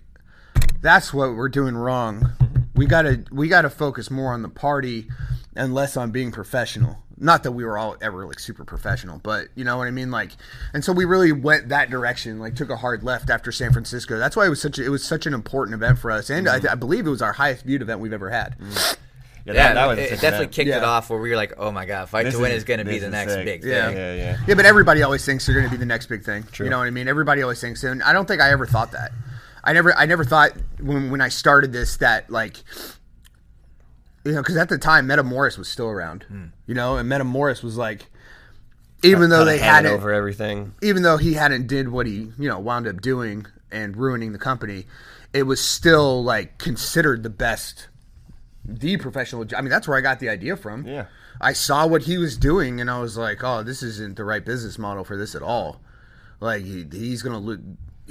[0.81, 2.33] "That's what we're doing wrong.
[2.77, 5.07] We gotta we gotta focus more on the party
[5.55, 9.47] and less on being professional." Not that we were all ever like super professional, but
[9.55, 10.11] you know what I mean.
[10.11, 10.33] Like,
[10.73, 12.39] and so we really went that direction.
[12.41, 14.19] Like, took a hard left after San Francisco.
[14.19, 16.49] That's why it was such a, it was such an important event for us, and
[16.49, 16.69] I, mm-hmm.
[16.71, 18.57] I believe it was our highest viewed event we've ever had.
[18.61, 18.67] Yeah,
[19.47, 20.53] Yeah, that, that was it, it definitely event.
[20.53, 22.59] kicked it off where we were like, "Oh my god, fight This to win is-
[22.59, 23.45] is going to be the next sick.
[23.45, 23.87] big Yeah.
[23.89, 24.37] thing." Yeah, yeah.
[24.49, 26.45] Yeah, but everybody always thinks they're going to be the next big thing.
[26.51, 26.65] True.
[26.65, 27.09] You know what I mean?
[27.09, 29.13] Everybody always thinks, and I don't think I ever thought that.
[29.63, 32.57] I never, I never thought when when I started this that like,
[34.25, 36.25] you know, because at the time Metamoris was still around.
[36.25, 36.47] Hmm.
[36.67, 38.07] You know, and Metamoris was like,
[39.03, 40.75] even though they hadn't, over everything.
[40.83, 44.39] even though he hadn't did what he you know wound up doing and ruining the
[44.39, 44.87] company,
[45.33, 47.89] it was still like considered the best,
[48.65, 49.47] the professional.
[49.57, 50.87] I mean, that's where I got the idea from.
[50.87, 51.07] Yeah.
[51.41, 54.45] I saw what he was doing, and I was like, "Oh, this isn't the right
[54.45, 55.83] business model for this at all."
[56.41, 57.59] Like he, he's gonna lo-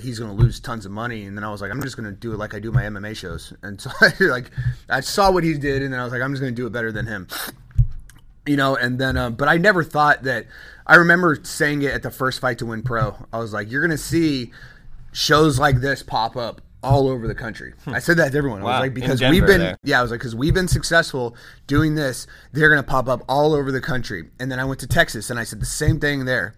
[0.01, 2.33] he's gonna lose tons of money, and then I was like, "I'm just gonna do
[2.33, 3.89] it like I do my MMA shows." And so,
[4.19, 4.49] like,
[4.89, 6.71] I saw what he did, and then I was like, "I'm just gonna do it
[6.71, 7.27] better than him."
[8.45, 10.45] you know and then um, but i never thought that
[10.85, 13.81] i remember saying it at the first fight to win pro i was like you're
[13.81, 14.51] gonna see
[15.13, 18.63] shows like this pop up all over the country i said that to everyone i
[18.63, 18.65] Hmm.
[18.67, 19.77] Wow, was like because Denver we've been there.
[19.85, 21.37] yeah i was like because we've been successful
[21.67, 24.87] doing this they're gonna pop up all over the country and then i went to
[24.87, 26.53] texas and i said the same thing there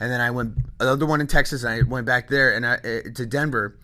[0.00, 2.78] and then i went another one in texas and i went back there and I,
[2.82, 3.76] eh, to denver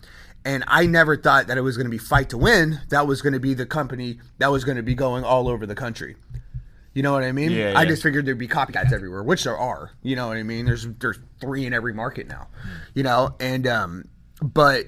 [0.47, 2.79] and I never thought that it was going to be Fight to Win.
[2.87, 5.65] That was going to be the company that was going to be going all over
[5.65, 6.15] the country.
[6.93, 7.51] You know what I mean?
[7.51, 7.89] Yeah, I yeah.
[7.89, 9.91] just figured there'd be copycats everywhere, which there are.
[10.01, 10.65] You know what I mean?
[10.65, 12.47] There's there's three in every market now.
[12.95, 14.07] You know, and um,
[14.41, 14.87] but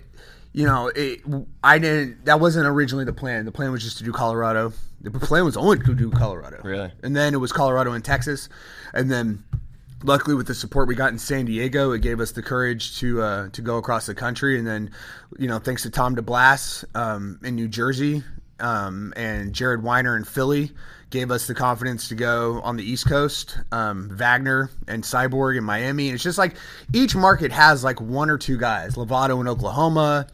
[0.53, 1.19] you know, it,
[1.63, 2.25] I didn't.
[2.25, 3.45] That wasn't originally the plan.
[3.45, 4.73] The plan was just to do Colorado.
[5.01, 6.61] The plan was only to do Colorado.
[6.63, 6.91] Really?
[7.03, 8.49] And then it was Colorado and Texas,
[8.93, 9.43] and then
[10.03, 13.21] luckily with the support we got in San Diego, it gave us the courage to
[13.21, 14.57] uh, to go across the country.
[14.57, 14.91] And then,
[15.37, 18.23] you know, thanks to Tom DeBlass um, in New Jersey
[18.59, 20.71] um, and Jared Weiner in Philly,
[21.09, 23.57] gave us the confidence to go on the East Coast.
[23.71, 26.09] Um, Wagner and Cyborg in Miami.
[26.09, 26.55] And it's just like
[26.93, 28.95] each market has like one or two guys.
[28.95, 30.27] Lovato in Oklahoma.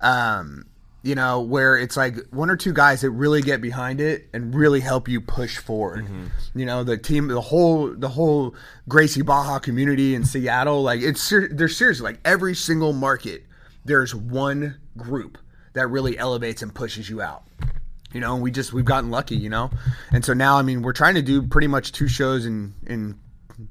[0.00, 0.66] Um,
[1.04, 4.54] you know, where it's like one or two guys that really get behind it and
[4.54, 6.06] really help you push forward.
[6.06, 6.58] Mm-hmm.
[6.58, 8.54] You know, the team, the whole, the whole
[8.88, 13.44] Gracie Barra community in Seattle, like it's, they're seriously like every single market,
[13.84, 15.36] there's one group
[15.74, 17.44] that really elevates and pushes you out.
[18.12, 19.70] You know, and we just we've gotten lucky, you know,
[20.12, 23.18] and so now I mean we're trying to do pretty much two shows in in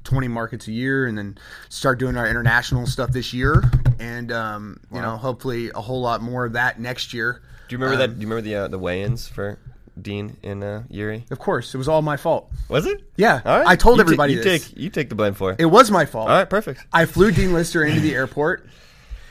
[0.03, 1.37] 20 markets a year and then
[1.69, 3.63] start doing our international stuff this year
[3.99, 7.79] and um, you know hopefully a whole lot more of that next year Do you
[7.79, 8.15] remember that?
[8.17, 9.57] Do you remember the uh, the weigh-ins for
[10.01, 11.25] Dean in uh, Yuri?
[11.31, 13.03] of course it was all my fault Was it?
[13.17, 13.67] Yeah, All right.
[13.67, 14.69] I told You everybody you this.
[14.69, 15.59] take you take the blame for it.
[15.59, 16.85] it was my fault All right, perfect.
[16.93, 18.67] I flew Dean Lister into the airport.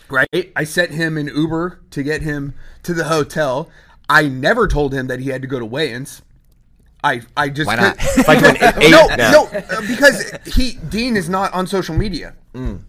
[0.09, 3.71] Right, I sent him an Uber to get him to the hotel.
[4.11, 6.21] I never told him that he had to go to weigh-ins.
[7.05, 8.01] I I just Why not?
[8.01, 9.31] Fight to win eight no now.
[9.33, 12.35] no uh, because he Dean is not on social media.
[12.55, 12.83] Mm.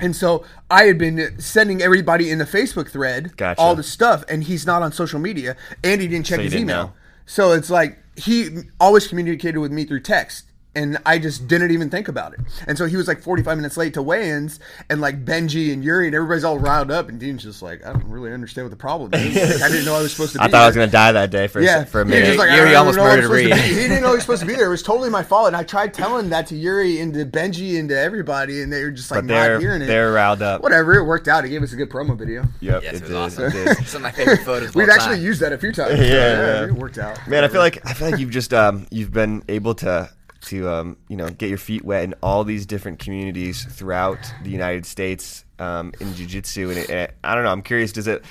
[0.00, 3.60] And so I had been sending everybody in the Facebook thread Gotcha.
[3.60, 6.52] all the stuff, and he's not on social media, and he didn't check So his
[6.52, 6.84] didn't email.
[6.84, 6.92] know.
[7.26, 8.48] So it's like he
[8.80, 10.44] always communicated with me through text.
[10.74, 12.40] And I just didn't even think about it.
[12.68, 16.06] And so he was like 45 minutes late to weigh-ins, and like Benji and Yuri
[16.06, 18.76] and everybody's all riled up, and Dean's just like, I don't really understand what the
[18.76, 19.34] problem is.
[19.60, 20.38] Like, I didn't know I was supposed to.
[20.38, 22.10] be I thought I was gonna die that day for Yeah, a, for a He
[22.10, 22.26] minute.
[22.26, 23.74] just like, Yuri almost know what I'm murdered supposed Reid.
[23.76, 24.66] He didn't know he was supposed to be there.
[24.66, 25.48] It was totally my fault.
[25.48, 28.84] And I tried telling that to Yuri and to Benji and to everybody, and they
[28.84, 29.86] were just like but they're not hearing it.
[29.86, 30.62] they're riled up.
[30.62, 31.42] Whatever, it worked out.
[31.44, 32.44] He gave us a good promo video.
[32.60, 33.16] Yep, Yes, it, it was did.
[33.16, 33.44] awesome.
[33.44, 33.76] It did.
[33.88, 34.74] Some of my favorite photos.
[34.74, 35.24] We've actually time.
[35.24, 35.98] used that a few times.
[35.98, 36.64] Yeah, yeah.
[36.66, 37.18] it worked out.
[37.26, 40.10] Man, I feel like I feel like you've just um you've been able to
[40.48, 44.50] to um, you know get your feet wet in all these different communities throughout the
[44.50, 46.70] United States um, in jiu-jitsu.
[46.70, 48.24] And, it, and it, I don't know I'm curious does it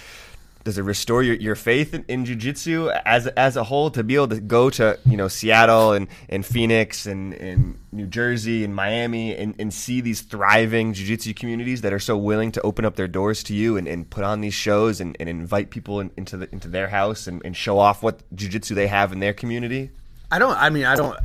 [0.64, 4.16] does it restore your, your faith in, in jiu-jitsu as as a whole to be
[4.16, 8.76] able to go to you know Seattle and, and Phoenix and, and New Jersey and
[8.76, 12.96] Miami and, and see these thriving jiu-jitsu communities that are so willing to open up
[12.96, 16.12] their doors to you and, and put on these shows and, and invite people in,
[16.18, 19.34] into the, into their house and, and show off what jiu-jitsu they have in their
[19.34, 19.92] community
[20.32, 20.58] I don't.
[20.58, 21.18] I mean, I don't.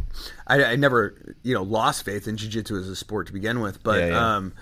[0.46, 3.82] I, I never, you know, lost faith in jiu-jitsu as a sport to begin with,
[3.82, 4.36] but Yeah, yeah.
[4.36, 4.52] um,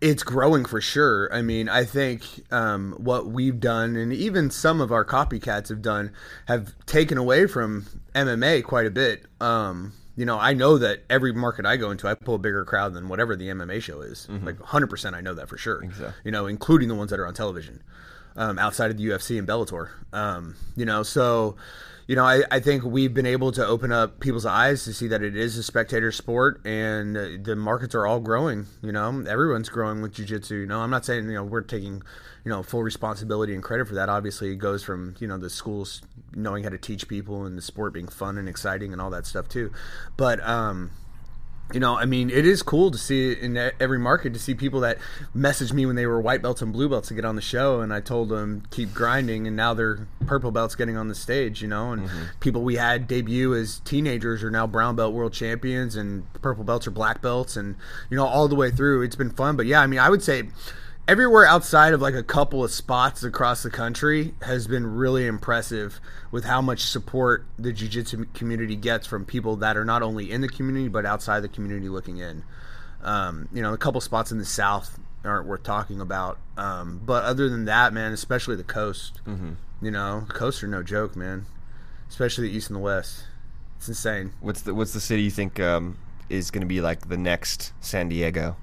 [0.00, 1.32] it's growing for sure.
[1.32, 5.80] I mean, I think um, what we've done, and even some of our copycats have
[5.80, 6.10] done,
[6.46, 9.24] have taken away from MMA quite a bit.
[9.40, 12.66] Um, you know, I know that every market I go into, I pull a bigger
[12.66, 14.28] crowd than whatever the MMA show is.
[14.28, 15.82] Like 100%, I know that for sure.
[15.96, 16.12] so.
[16.22, 17.82] You know, including the ones that are on television
[18.36, 19.88] um, outside of the UFC and Bellator.
[20.12, 21.56] Um, you know, so
[22.12, 25.08] you know, I, I think we've been able to open up people's eyes to see
[25.08, 28.66] that it is a spectator sport, and uh, the markets are all growing.
[28.82, 30.50] You know, everyone's growing with jujitsu.
[30.50, 32.02] You know, I'm not saying you know we're taking
[32.44, 34.10] you know full responsibility and credit for that.
[34.10, 36.02] Obviously, it goes from you know the schools
[36.34, 39.24] knowing how to teach people and the sport being fun and exciting and all that
[39.24, 39.72] stuff too.
[40.18, 40.90] But um,
[41.72, 44.80] you know, I mean, it is cool to see in every market to see people
[44.80, 44.98] that
[45.34, 47.80] messaged me when they were white belts and blue belts to get on the show,
[47.80, 51.62] and I told them keep grinding, and now they're purple belts getting on the stage,
[51.62, 52.22] you know, and mm-hmm.
[52.40, 56.86] people we had debut as teenagers are now brown belt world champions, and purple belts
[56.86, 57.76] are black belts, and
[58.10, 59.56] you know, all the way through, it's been fun.
[59.56, 60.44] But yeah, I mean, I would say
[61.08, 66.00] everywhere outside of like a couple of spots across the country has been really impressive
[66.30, 70.40] with how much support the jiu-jitsu community gets from people that are not only in
[70.40, 72.44] the community but outside the community looking in.
[73.02, 77.24] Um, you know a couple spots in the south aren't worth talking about um, but
[77.24, 79.20] other than that man especially the coast
[79.80, 81.46] you know coasts are no joke man
[82.12, 83.24] especially the east and the west.
[83.78, 84.32] It's insane.
[84.40, 85.98] What's the what's the city you think um,
[86.28, 88.56] is going to be like the next San Diego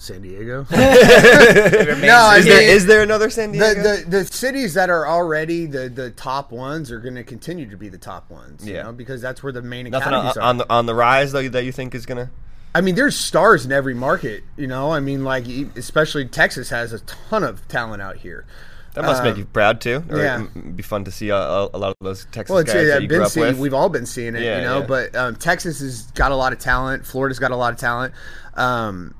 [0.00, 4.24] san diego no, I is there mean- is there another San Diego the, the the
[4.24, 7.98] cities that are already the the top ones are going to continue to be the
[7.98, 8.66] top ones.
[8.66, 8.82] You Yeah.
[8.84, 10.46] know, because that's where the main Nothing academies on, are.
[10.46, 12.30] on the on the rise though that you think is gonna.
[12.74, 14.44] I mean, there's stars in every market.
[14.56, 18.46] You know, I mean, like e- especially Texas has a ton of talent out here.
[18.94, 20.02] That must make Um, you proud too.
[20.10, 20.42] Or yeah.
[20.54, 22.88] it'd be fun to see a, a, a lot of those Texas Well, it's, guys
[22.88, 23.46] that you been grew up seeing.
[23.46, 23.58] with.
[23.58, 24.80] We've all been seeing it, Yeah, you know.
[24.80, 24.86] yeah.
[24.86, 27.06] But um, Texas has got a lot of talent.
[27.06, 28.14] Florida's got a lot of talent.
[28.54, 29.14] Um,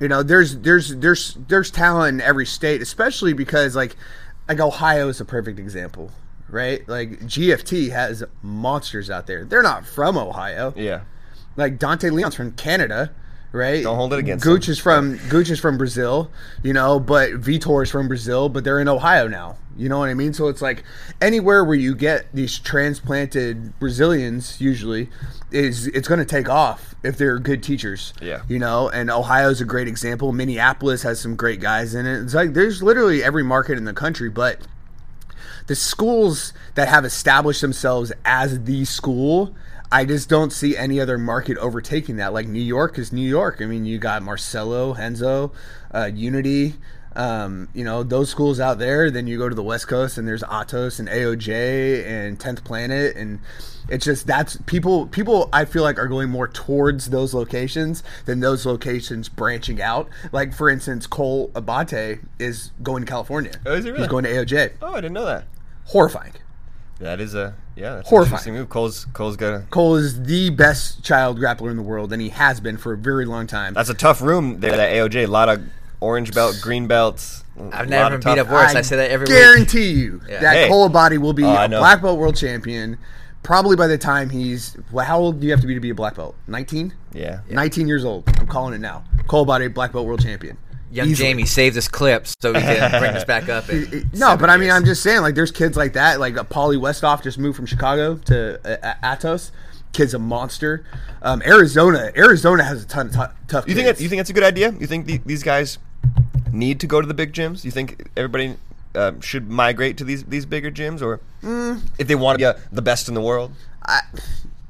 [0.00, 3.96] you know, there's there's there's there's talent in every state, especially because like
[4.48, 6.10] like Ohio is a perfect example,
[6.48, 6.88] right?
[6.88, 9.44] Like GFT has monsters out there.
[9.44, 10.72] They're not from Ohio.
[10.76, 11.02] yeah,
[11.56, 13.10] Like Dante Leon's from Canada,
[13.52, 13.82] right?
[13.82, 14.72] Don't hold it against Gooch him.
[14.72, 16.30] is from Gooch is from Brazil,
[16.62, 19.56] you know, but Vitor is from Brazil, but they're in Ohio now.
[19.76, 20.32] You know what I mean?
[20.32, 20.82] So it's like
[21.20, 25.08] anywhere where you get these transplanted Brazilians, usually,
[25.52, 28.12] is it's going to take off if they're good teachers.
[28.20, 28.42] Yeah.
[28.48, 30.32] You know, and Ohio's a great example.
[30.32, 32.22] Minneapolis has some great guys in it.
[32.22, 34.58] It's like there's literally every market in the country, but
[35.68, 39.54] the schools that have established themselves as the school,
[39.90, 42.32] I just don't see any other market overtaking that.
[42.32, 43.58] Like New York is New York.
[43.60, 45.52] I mean, you got Marcelo, Renzo,
[45.94, 46.74] uh, Unity.
[47.16, 49.10] Um, you know those schools out there.
[49.10, 53.16] Then you go to the West Coast, and there's Atos and AOJ and Tenth Planet,
[53.16, 53.40] and
[53.88, 55.06] it's just that's people.
[55.06, 60.08] People I feel like are going more towards those locations than those locations branching out.
[60.30, 63.52] Like for instance, Cole Abate is going to California.
[63.66, 64.02] Oh, is he really?
[64.02, 65.46] He's going to AOJ Oh, I didn't know that.
[65.86, 66.34] horrifying.
[67.00, 67.94] That is a yeah.
[67.96, 68.48] That's Horrifying.
[68.48, 68.68] An move.
[68.68, 69.60] Cole's Cole's got a.
[69.70, 72.96] Cole is the best child grappler in the world, and he has been for a
[72.96, 73.74] very long time.
[73.74, 74.76] That's a tough room there.
[74.76, 75.24] That AOJ.
[75.24, 75.62] A lot of
[76.00, 77.44] orange belt, green belts.
[77.72, 78.68] I've never been beat up worse.
[78.68, 78.74] worse.
[78.76, 79.34] I say that every week.
[79.36, 80.40] guarantee you Yeah.
[80.40, 80.68] that Hey.
[80.68, 81.80] Cole Abate will be Oh, I a know.
[81.80, 82.98] black belt world champion.
[83.42, 85.90] Probably by the time he's well, how old do you have to be to be
[85.90, 86.34] a black belt?
[86.46, 86.92] Nineteen.
[87.12, 87.40] Yeah.
[87.50, 88.24] 19 years old.
[88.38, 89.04] I'm calling it now.
[89.26, 90.56] Cole Abate black belt world champion.
[90.90, 91.28] Young Easily.
[91.30, 93.64] Jamie saved this clip so we can bring this back up.
[94.14, 94.74] No, but I mean, years.
[94.76, 96.18] I'm just saying, like, there's kids like that.
[96.18, 99.50] Like, uh, Paulie Westhoff just moved from Chicago to uh, Atos.
[99.92, 100.84] Kid's a monster.
[101.22, 103.68] Um, Arizona, Arizona has a ton of t- tough.
[103.68, 103.98] You think kids.
[103.98, 104.72] that, you think that's a good idea?
[104.78, 105.78] You think the, these guys
[106.52, 107.64] need to go to the big gyms?
[107.64, 108.56] You think everybody
[108.94, 111.80] uh, should migrate to these these bigger gyms, or Mm.
[111.98, 113.52] if they want to be uh, the best in the world?
[113.84, 114.00] I,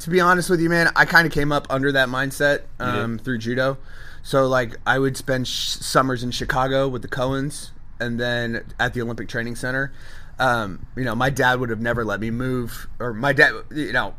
[0.01, 3.19] to be honest with you, man, I kind of came up under that mindset um,
[3.19, 3.79] through judo.
[4.23, 8.95] So like, I would spend sh- summers in Chicago with the Cohens, and then at
[8.95, 9.93] the Olympic Training Center.
[10.39, 13.93] Um, you know, my dad would have never let me move, or my dad, you
[13.93, 14.15] know.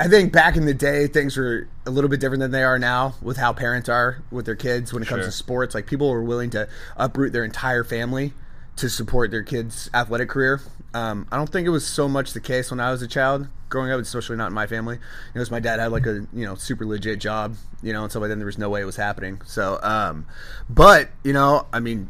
[0.00, 2.78] I think back in the day, things were a little bit different than they are
[2.78, 5.26] now with how parents are with their kids when it comes Sure.
[5.26, 5.74] to sports.
[5.74, 8.32] Like people were willing to uproot their entire family
[8.76, 10.60] to support their kids' athletic career.
[10.94, 13.48] Um, I don't think it was so much the case when I was a child
[13.68, 14.94] growing up, especially not in my family.
[14.96, 15.00] You
[15.34, 18.12] know, 'cause my dad had like a you know super legit job, you know, and
[18.12, 18.30] so that.
[18.30, 19.40] And there was no way it was happening.
[19.44, 20.26] So, um,
[20.70, 22.08] but you know, I mean,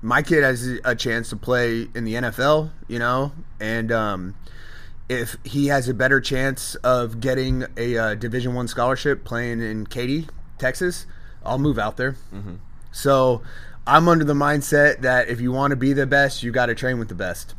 [0.00, 4.34] my kid has a chance to play in the NFL, you know, and um,
[5.08, 9.86] if he has a better chance of getting a uh, Division One scholarship playing in
[9.86, 11.06] Katy, Texas,
[11.44, 12.16] I'll move out there.
[12.90, 13.42] So
[13.86, 16.74] I'm under the mindset that if you want to be the best, you got to
[16.74, 17.54] train with the best.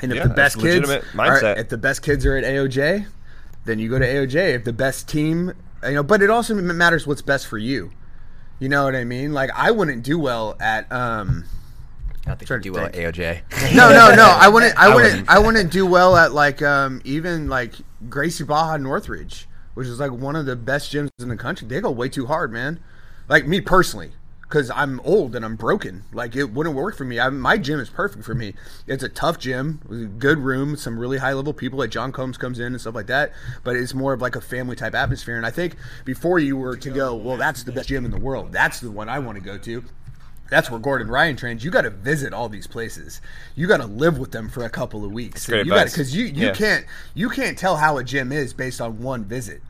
[0.00, 3.06] And if Yeah, the best kids, are, if the best kids are at AOJ,
[3.64, 4.54] then you go to AOJ.
[4.54, 7.92] If the best team, you know, but it also matters what's best for you.
[8.58, 9.32] You know what I mean?
[9.32, 10.90] Like I wouldn't do well at.
[10.92, 11.44] um
[12.26, 12.94] I don't think you to do well at.
[12.94, 13.74] AOJ.
[13.74, 14.24] no, no, no.
[14.24, 14.78] I wouldn't.
[14.78, 15.30] I, I wouldn't, wouldn't.
[15.30, 17.74] I wouldn't do well at like um, even like
[18.08, 21.68] Gracie Barra Northridge, which is like one of the best gyms in the country.
[21.68, 22.80] They go way too hard, man.
[23.28, 24.12] Like me personally,
[24.48, 26.04] because I'm old and I'm broken.
[26.12, 27.18] Like it wouldn't work for me.
[27.18, 28.54] I, my gym is perfect for me.
[28.86, 31.78] It's a tough gym, with a good room, some really high level people.
[31.78, 33.32] Like John Combs comes in and stuff like that.
[33.62, 35.36] But it's more of like a family type atmosphere.
[35.36, 38.20] And I think before you were to go, well, that's the best gym in the
[38.20, 38.52] world.
[38.52, 39.84] That's the one I want to go to
[40.50, 41.64] that's where Gordon Ryan trains.
[41.64, 43.20] You got to visit all these places.
[43.54, 45.48] You got to live with them for a couple of weeks.
[45.48, 46.52] you got because you you Yeah.
[46.52, 46.84] can't
[47.14, 49.62] you can't tell how a gym is based on one visit.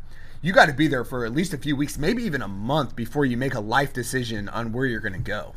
[0.45, 2.95] You got to be there for at least a few weeks, maybe even a month
[2.95, 5.55] before you make a life decision on where you're going to go.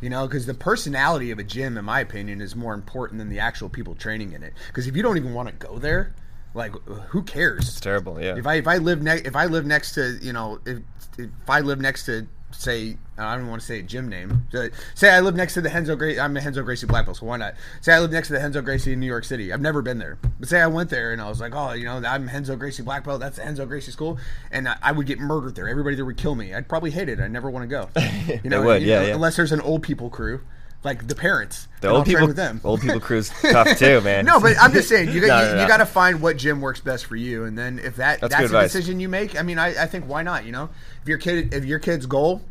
[0.00, 3.30] You know, because the personality of a gym, in my opinion, is more important than
[3.30, 4.52] the actual people training in it.
[4.68, 6.14] Because if you don't even want to go there,
[6.54, 6.70] like
[7.08, 7.68] who cares?
[7.68, 8.22] It's terrible.
[8.22, 8.36] Yeah.
[8.36, 10.78] If I if I live next if I live next to you know if
[11.18, 14.46] if I live next to say I don't even want to say a gym name.
[14.94, 16.20] Say I live next to the Renzo Gracie.
[16.20, 17.54] I'm a Renzo Gracie Black Belt, so why not?
[17.80, 19.52] Say I live next to the Renzo Gracie in New York City.
[19.52, 21.84] I've never been there, but say I went there and I was like, oh, you
[21.84, 23.20] know, I'm Renzo Gracie Black Belt.
[23.20, 24.18] That's the Renzo Gracie school,
[24.50, 25.68] and I, I would get murdered there.
[25.68, 26.54] Everybody there would kill me.
[26.54, 27.18] I'd probably hate it.
[27.20, 27.88] I never want to go.
[28.44, 29.14] You know, would, you yeah, know, yeah.
[29.14, 30.40] Unless there's an old people crew,
[30.84, 31.66] like the parents.
[31.80, 32.60] the old people, with them.
[32.62, 34.24] old people crew's tough too, man.
[34.24, 36.36] No, but I'm just saying you, got, No, you, no, you got to find what
[36.36, 38.72] gym works best for you, and then if that That's that's, the advice.
[38.72, 40.44] decision you make, I mean, I, I think why not?
[40.44, 40.70] You know,
[41.02, 42.42] if your kid if your kid's goal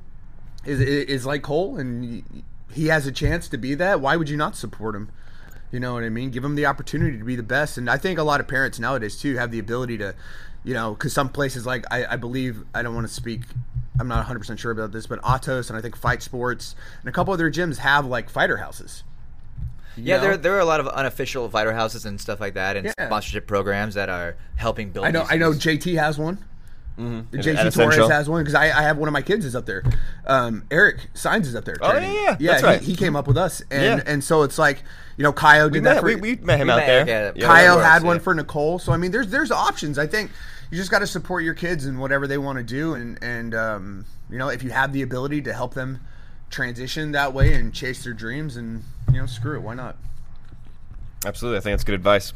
[0.68, 2.24] is is like Cole and
[2.72, 5.10] he has a chance to be that, why would you not support him?
[5.72, 6.30] You know what I mean?
[6.30, 8.80] Give him the opportunity to be the best, and I think a lot of parents
[8.80, 10.16] nowadays too have the ability to,
[10.64, 13.42] you know, because some places like I, I believe I don't want to speak.
[14.00, 17.10] I'm not 100 percent sure about this, but Atos and I think Fight Sports and
[17.10, 19.04] a couple other gyms have like fighter houses.
[19.98, 20.22] Yeah, know?
[20.24, 23.08] there there are a lot of unofficial fighter houses and stuff like that, and Yeah.
[23.08, 25.06] sponsorship programs that are helping build.
[25.06, 25.26] I know.
[25.30, 25.52] I know.
[25.52, 26.38] JT has one.
[26.98, 29.56] And JT at Torres has one because I, I have one of my kids is
[29.56, 29.84] up there.
[30.26, 31.78] Um, Eric Signs is up there.
[31.80, 32.52] Oh, yeah, yeah, yeah.
[32.52, 32.82] that's he, right.
[32.82, 34.12] he came up with us, and Yeah.
[34.12, 34.82] and so it's like
[35.16, 36.00] you know, Kyle We did met, that.
[36.02, 37.34] For, we, we met him We out met there.
[37.36, 38.22] Yeah, Kyle Works, had one yeah.
[38.24, 38.80] for Nicole.
[38.80, 40.00] So I mean, there's there's options.
[40.00, 40.32] I think
[40.72, 43.54] you just got to support your kids and whatever they want to do, and and
[43.54, 46.00] um, you know, if you have the ability to help them
[46.50, 48.84] transition that way and chase their dreams, and
[49.14, 49.98] you know, screw it, why not?
[51.26, 52.34] Absolutely, I think that's good advice,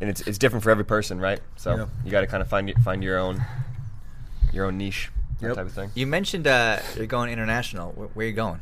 [0.00, 1.40] and it's it's different for every person, right?
[1.56, 1.86] So Yeah.
[2.04, 3.44] you got to kind of find y- find your own
[4.56, 5.56] your own niche, that Yep.
[5.56, 5.90] type of thing.
[5.94, 7.92] You mentioned uh, you're going international.
[7.92, 8.60] Where, where are you going?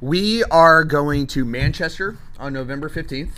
[0.00, 3.32] We are going to Manchester on November 15th.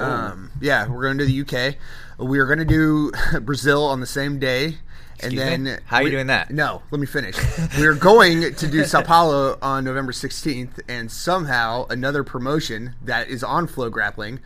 [0.00, 1.76] Um, yeah, we're going to the UK.
[2.18, 4.78] We are going to do Brazil on the same day.
[5.20, 5.72] And Excuse then me?
[5.86, 6.50] How are you we- doing that?
[6.52, 7.36] No, let me finish.
[7.76, 13.28] we are going to do Sao Paulo on November 16th, and somehow another promotion that
[13.28, 14.38] is on FloGrappling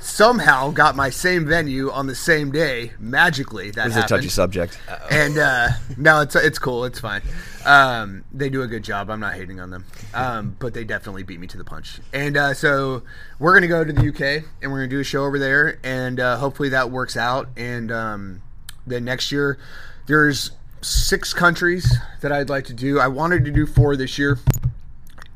[0.00, 3.70] somehow got my same venue on the same day magically.
[3.70, 4.78] That This is a touchy subject.
[5.10, 6.84] and uh, no, it's it's cool.
[6.84, 7.22] It's fine.
[7.66, 9.10] Um, they do a good job.
[9.10, 9.84] I'm not hating on them,
[10.14, 12.00] um, but they definitely beat me to the punch.
[12.12, 13.02] And uh, so
[13.38, 16.18] we're gonna go to the UK and we're gonna do a show over there, and
[16.20, 17.48] uh, hopefully that works out.
[17.56, 18.42] And um,
[18.86, 19.58] then next year,
[20.06, 23.00] there's six countries that I'd like to do.
[23.00, 24.38] I wanted to do four this year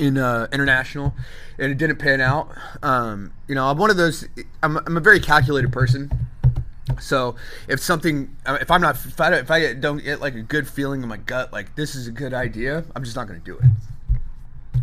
[0.03, 1.15] in uh, international,
[1.59, 2.51] and it didn't pan out.
[2.83, 4.27] Um, you know, I'm one of those.
[4.63, 6.11] I'm, I'm a very calculated person.
[7.01, 7.37] So
[7.69, 10.69] if something, uh, if I'm not, if I, if I don't get like a good
[10.69, 13.45] feeling in my gut, like this is a good idea, I'm just not going to
[13.45, 13.65] do it.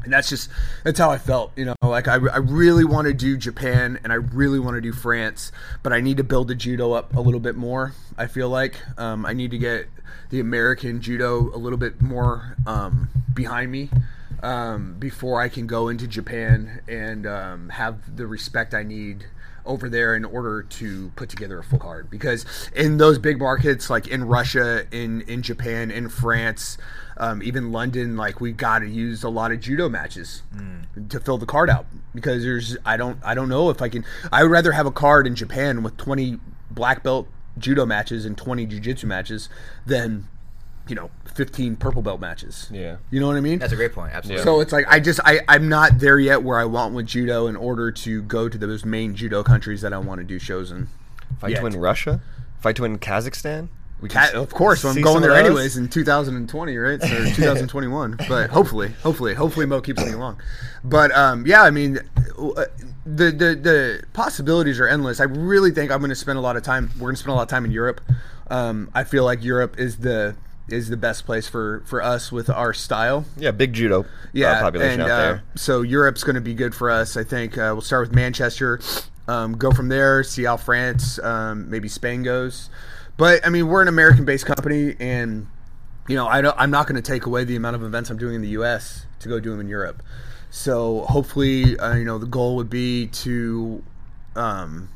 [0.05, 0.49] And that's just
[0.86, 1.76] that's how I felt, you know.
[1.82, 5.51] Like I, I really want to do Japan and I really want to do France,
[5.84, 7.93] but I need to build the judo up a little bit more.
[8.17, 9.88] I feel like um, I need to get
[10.30, 13.89] the American judo a little bit more um, behind me
[14.42, 19.26] um, before I can go into Japan and um, have the respect I need
[19.66, 22.10] over there in order to put together a full card.
[22.10, 26.78] Because in those big markets, like in Russia, in in Japan, in France,
[27.18, 30.42] um, even London, like we got to use a lot of judo matches
[31.10, 31.86] to fill the card out.
[32.16, 34.04] Because there's, I don't, I don't know if I can.
[34.32, 36.40] I would rather have a card in Japan with 20
[36.72, 37.28] black belt
[37.58, 39.50] judo matches and 20 jiu-jitsu matches
[39.86, 40.28] than
[40.90, 42.68] you know, 15 purple belt matches.
[42.72, 42.98] Yeah.
[43.12, 43.60] You know what I mean?
[43.60, 44.14] That's a great point.
[44.14, 44.44] Absolutely.
[44.44, 47.48] So it's like I just I I'm not there yet where I want with judo
[47.48, 50.72] in order to go to those main judo countries that I want to do shows
[50.72, 50.88] in.
[51.40, 51.58] Fight yet.
[51.58, 52.22] to win Russia.
[52.60, 53.70] Fight to win Kazakhstan.
[54.02, 57.04] We Ca- of course, I'm going there anyways in 2020, right?
[57.04, 58.16] Or 2021.
[58.30, 60.42] but hopefully, hopefully, hopefully Mo keeps me along.
[60.86, 62.00] But um, yeah, I mean,
[62.36, 62.70] the
[63.06, 65.20] the the possibilities are endless.
[65.20, 66.92] I really think I'm going to spend a lot of time.
[66.96, 68.00] We're going to spend a lot of time in Europe.
[68.48, 70.36] Um, I feel like Europe is the
[70.74, 73.26] is the best place for for us with our style.
[73.38, 74.01] Yeah, big judo.
[74.01, 75.43] uh, Yeah, population and out uh, there.
[75.55, 77.17] so Europe's going to be good for us.
[77.17, 78.80] I think uh, we'll start with Manchester,
[79.28, 82.70] um, go from there, see how France, um, maybe Spain goes.
[83.17, 85.47] But I mean, we're an American-based company, and
[86.07, 88.17] you know, I don't, I'm not going to take away the amount of events I'm
[88.17, 89.05] doing in the U.S.
[89.20, 90.01] to go do them in Europe.
[90.49, 93.84] So hopefully, uh, you know, the goal would be to
[94.36, 94.89] um,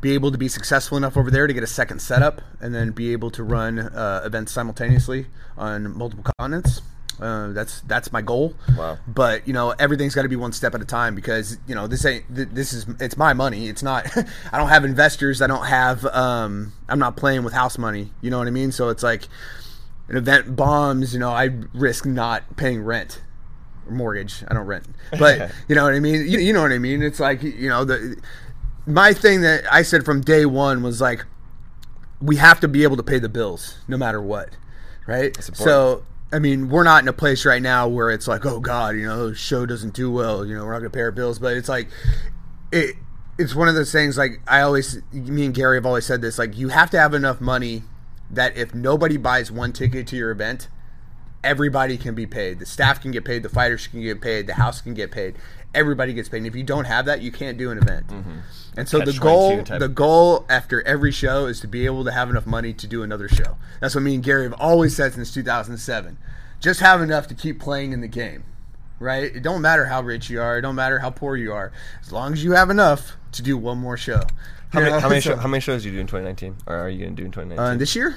[0.00, 2.90] be able to be successful enough over there to get a second setup, and then
[2.90, 5.26] be able to run uh, events simultaneously
[5.56, 6.82] on multiple continents.
[7.20, 8.54] Uh, that's that's my goal.
[8.76, 8.98] Wow.
[9.06, 11.86] But you know, everything's got to be one step at a time because you know
[11.86, 13.68] this ain't th- this is it's my money.
[13.68, 14.06] It's not.
[14.52, 15.40] I don't have investors.
[15.40, 16.04] I don't have.
[16.06, 18.10] Um, I'm not playing with house money.
[18.20, 18.70] You know what I mean?
[18.70, 19.28] So it's like
[20.08, 21.14] an event bombs.
[21.14, 23.22] You know, I risk not paying rent
[23.86, 24.44] or mortgage.
[24.48, 24.86] I don't rent,
[25.18, 26.28] but you know what I mean.
[26.28, 27.02] You, you know what I mean?
[27.02, 28.20] It's like you know the
[28.86, 31.24] my thing that I said from day one was like
[32.20, 34.50] we have to be able to pay the bills no matter what,
[35.06, 35.36] right?
[35.54, 38.96] So I mean, we're not in a place right now where it's like, oh God,
[38.96, 41.38] you know, the show doesn't do well, you know, we're not gonna pay our bills,
[41.38, 41.88] but it's like
[42.72, 42.96] it.
[43.38, 44.16] It's one of those things.
[44.16, 46.38] Like I always, me and Gary have always said this.
[46.38, 47.82] Like you have to have enough money
[48.30, 50.68] that if nobody buys one ticket to your event,
[51.44, 52.58] everybody can be paid.
[52.58, 53.42] The staff can get paid.
[53.42, 54.46] The fighters can get paid.
[54.46, 55.36] The house can get paid.
[55.74, 56.38] Everybody gets paid.
[56.38, 58.06] And if you don't have that, you can't do an event.
[58.76, 62.12] And so the Catch-22 goal, the goal after every show is to be able to
[62.12, 63.56] have enough money to do another show.
[63.80, 66.18] That's what me and Gary have always said since 2007.
[66.60, 68.44] Just have enough to keep playing in the game,
[68.98, 69.24] right?
[69.36, 70.58] It don't matter how rich you are.
[70.58, 71.72] It don't matter how poor you are.
[72.02, 74.22] As long as you have enough to do one more show.
[74.70, 76.56] How many, how, many show, how many shows do you do in 2019?
[76.66, 77.58] Or are you going to do in 2019?
[77.58, 78.16] uh, this year,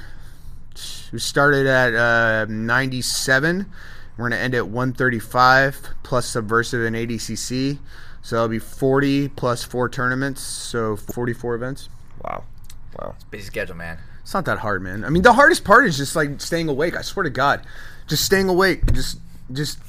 [1.12, 3.66] we started at uh, 97.
[4.20, 7.80] We're going to end at 135 plus Subversive and ADCC.
[8.22, 10.42] So that'll be 40 plus four tournaments.
[10.42, 11.88] So 44 events.
[12.24, 12.44] wow.
[13.00, 13.14] Wow.
[13.16, 13.98] It's busy schedule, man.
[14.22, 15.06] It's not that hard, man.
[15.06, 16.98] I mean, the hardest part is just like staying awake.
[16.98, 17.66] I swear to God,
[18.08, 18.92] just staying awake.
[18.92, 19.20] Just,
[19.54, 19.80] just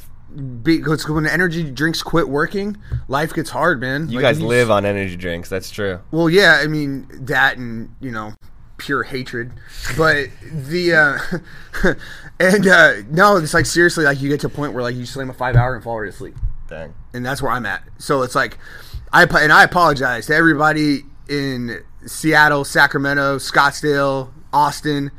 [0.63, 2.77] be because when energy drinks quit working,
[3.09, 4.09] life gets hard, man.
[4.09, 5.49] You Like, guys when live on energy drinks.
[5.49, 6.01] That's true.
[6.13, 8.35] Well, yeah, I mean that, and you know,
[8.81, 9.53] pure hatred.
[9.97, 11.95] But the uh,
[12.41, 15.07] and uh, no, it's like seriously, like you get to a point where like you
[15.07, 16.35] slam a five hour and fall right asleep,
[16.69, 16.95] Dang.
[17.15, 17.85] and that's where I'm at.
[17.99, 18.59] So it's like,
[19.13, 25.11] I and I apologize to everybody in Seattle, Sacramento, Scottsdale, Austin.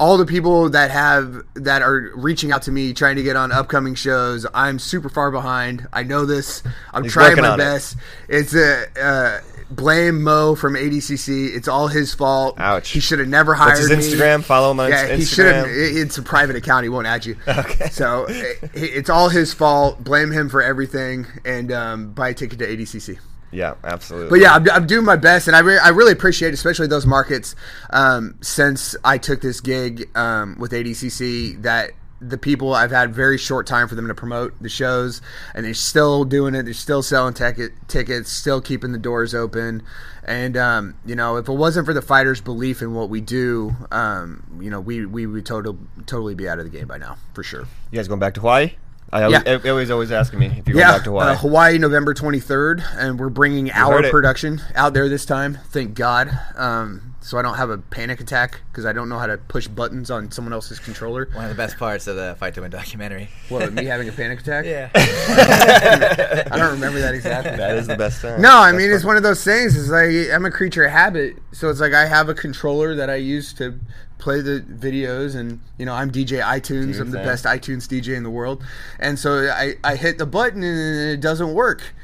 [0.00, 3.52] All the people that have that are reaching out to me trying to get on
[3.52, 5.86] upcoming shows, I'm super far behind.
[5.92, 6.64] I know this.
[6.92, 7.62] I'm He's trying my on it.
[7.62, 7.96] best.
[8.28, 9.40] It's a uh,
[9.70, 11.54] blame Mo from ADCC.
[11.54, 12.58] It's all his fault.
[12.58, 12.90] Ouch.
[12.90, 14.18] He should have never hired What's his me.
[14.18, 14.42] Instagram?
[14.44, 15.66] Follow him on Yeah, he should have.
[15.66, 16.02] Instagram.
[16.02, 16.82] It's a private account.
[16.84, 17.36] He won't add you.
[17.48, 17.88] Okay.
[17.90, 20.02] So it's all his fault.
[20.02, 23.18] Blame him for everything, and um, buy a ticket to ADCC.
[23.52, 24.30] Yeah, absolutely.
[24.30, 27.06] But yeah, I'm, I'm doing my best, and I, re- I really appreciate, especially those
[27.06, 27.54] markets,
[27.90, 31.92] um, since I took this gig um, with ADCC, that
[32.28, 35.20] the people I've had very short time for them to promote the shows,
[35.54, 36.62] and they're still doing it.
[36.64, 39.82] They're still selling ticket tickets, still keeping the doors open.
[40.24, 43.76] And um, you know, if it wasn't for the fighters' belief in what we do,
[43.92, 47.16] um, you know, we we would total, totally be out of the game by now,
[47.34, 47.66] for sure.
[47.90, 48.72] you guys going back to Hawaii?
[49.12, 49.42] I Yeah.
[49.46, 51.30] always, always always asking me if you're Yeah, going back to Hawaii.
[51.30, 55.58] Uh, Hawaii, November 23rd, and we're bringing heard our production out there this time.
[55.70, 56.36] Thank God.
[56.56, 59.66] Um, so I don't have a panic attack because I don't know how to push
[59.66, 61.26] buttons on someone else's controller.
[61.32, 63.30] One of the best parts of the Fight to Win documentary.
[63.48, 64.66] What, me having a panic attack?
[64.66, 64.90] Yeah.
[64.94, 67.56] I don't remember that exactly.
[67.56, 68.42] that is the best time.
[68.42, 68.96] No, I Best mean part.
[68.96, 69.74] it's one of those things.
[69.74, 73.08] It's like I'm a creature of habit, so it's like I have a controller that
[73.08, 73.80] I use to
[74.18, 76.92] play the videos, and you know I'm DJ iTunes.
[76.96, 77.26] your I'm the thing.
[77.26, 78.62] best iTunes DJ in the world,
[79.00, 81.94] and so I I hit the button and it doesn't work.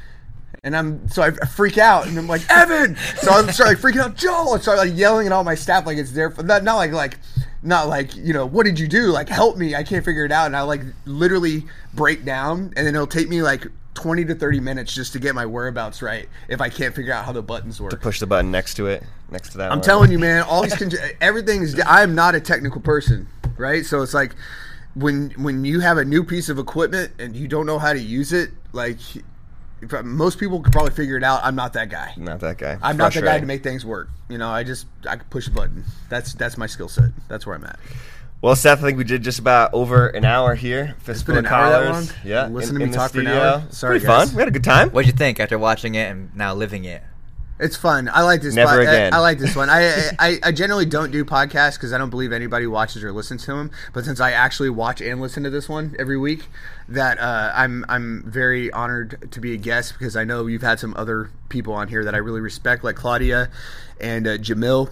[0.63, 2.95] And I'm so I freak out and I'm like Evan.
[3.17, 4.53] So I start like freaking out, Joel.
[4.53, 6.91] I start like yelling at all my staff like it's there for not not like
[6.91, 7.17] like
[7.63, 10.31] not like you know what did you do like help me I can't figure it
[10.31, 14.35] out and I like literally break down and then it'll take me like 20 to
[14.35, 17.41] 30 minutes just to get my whereabouts right if I can't figure out how the
[17.41, 17.89] buttons work.
[17.89, 19.71] To push the button next to it, next to that.
[19.71, 19.83] I'm one.
[19.83, 20.91] telling you, man, all these con-
[21.21, 21.81] everything is.
[21.87, 23.83] I'm not a technical person, right?
[23.83, 24.35] So it's like
[24.93, 27.99] when when you have a new piece of equipment and you don't know how to
[27.99, 28.99] use it, like
[30.03, 31.41] most people could probably figure it out.
[31.43, 32.13] I'm not that guy.
[32.17, 32.77] Not that guy.
[32.81, 34.09] I'm not the guy to make things work.
[34.29, 35.83] You know, I just I can push a button.
[36.09, 37.11] That's that's my skill set.
[37.27, 37.79] That's where I'm at.
[38.41, 40.95] Well, Seth, I think we did just about over an hour here.
[40.99, 42.07] Fistful been of an hour that long?
[42.25, 43.41] Yeah, Listen in- to me in the talk for an studio.
[43.43, 43.63] hour?
[43.67, 44.27] It's Sorry, pretty guys.
[44.29, 44.35] fun.
[44.35, 44.89] We had a good time.
[44.89, 47.03] What'd you think after watching it and now living it?
[47.61, 48.09] It's fun.
[48.11, 48.55] I like this.
[48.55, 49.13] Never pod- I- again.
[49.13, 49.69] I, like this one.
[49.69, 53.45] I, I I generally don't do podcasts because I don't believe anybody watches or listens
[53.45, 53.69] to them.
[53.93, 56.47] But since I actually watch and listen to this one every week,
[56.89, 60.79] that uh, I'm I'm very honored to be a guest because I know you've had
[60.79, 63.49] some other people on here that I really respect, like Claudia
[63.99, 64.91] and uh, Jamil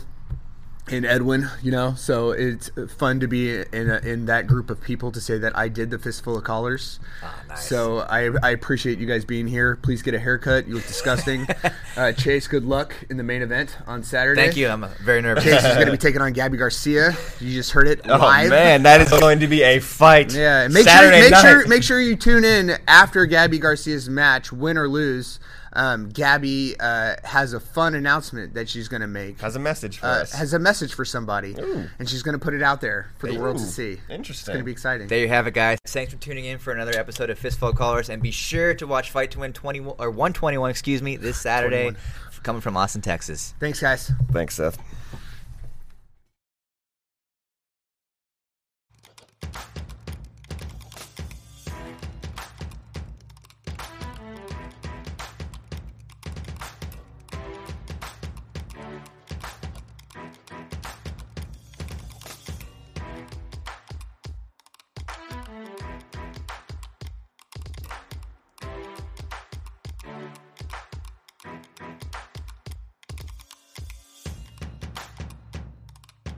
[0.91, 4.81] and Edwin, you know, so it's fun to be in a, in that group of
[4.81, 6.99] people to say that I did the fistful of collars.
[7.23, 7.67] Ah, nice.
[7.67, 9.75] So I, I appreciate you guys being here.
[9.75, 10.67] Please get a haircut.
[10.67, 11.47] You look disgusting.
[11.97, 14.41] uh, Chase, good luck in the main event on Saturday.
[14.41, 14.67] Thank you.
[14.67, 15.43] I'm very nervous.
[15.43, 17.15] Chase is going to be taking on Gabi Garcia.
[17.39, 18.49] You just heard it Oh live.
[18.49, 20.33] man, that is going to be a fight.
[20.33, 21.41] Yeah, make Saturday sure make night.
[21.41, 25.39] sure make sure you tune in after Gabi Garcia's match, win or lose.
[25.73, 29.39] Um, Gabi uh, has a fun announcement that she's going to make.
[29.41, 30.33] has a message for uh, us.
[30.33, 31.55] has a message for somebody,
[31.99, 33.97] and she's going to put it out there for the world to see.
[34.09, 34.29] interesting.
[34.29, 35.07] It's going to be exciting.
[35.07, 35.79] There you have it, guys.
[35.85, 39.11] Thanks for tuning in for another episode of Fistful Collars, and be sure to watch
[39.11, 41.91] Fight to Win 21 or 121, excuse me, this Saturday,
[42.43, 43.53] coming from Austin, Texas.
[43.59, 44.11] Thanks, guys.
[44.31, 44.77] Thanks, Seth.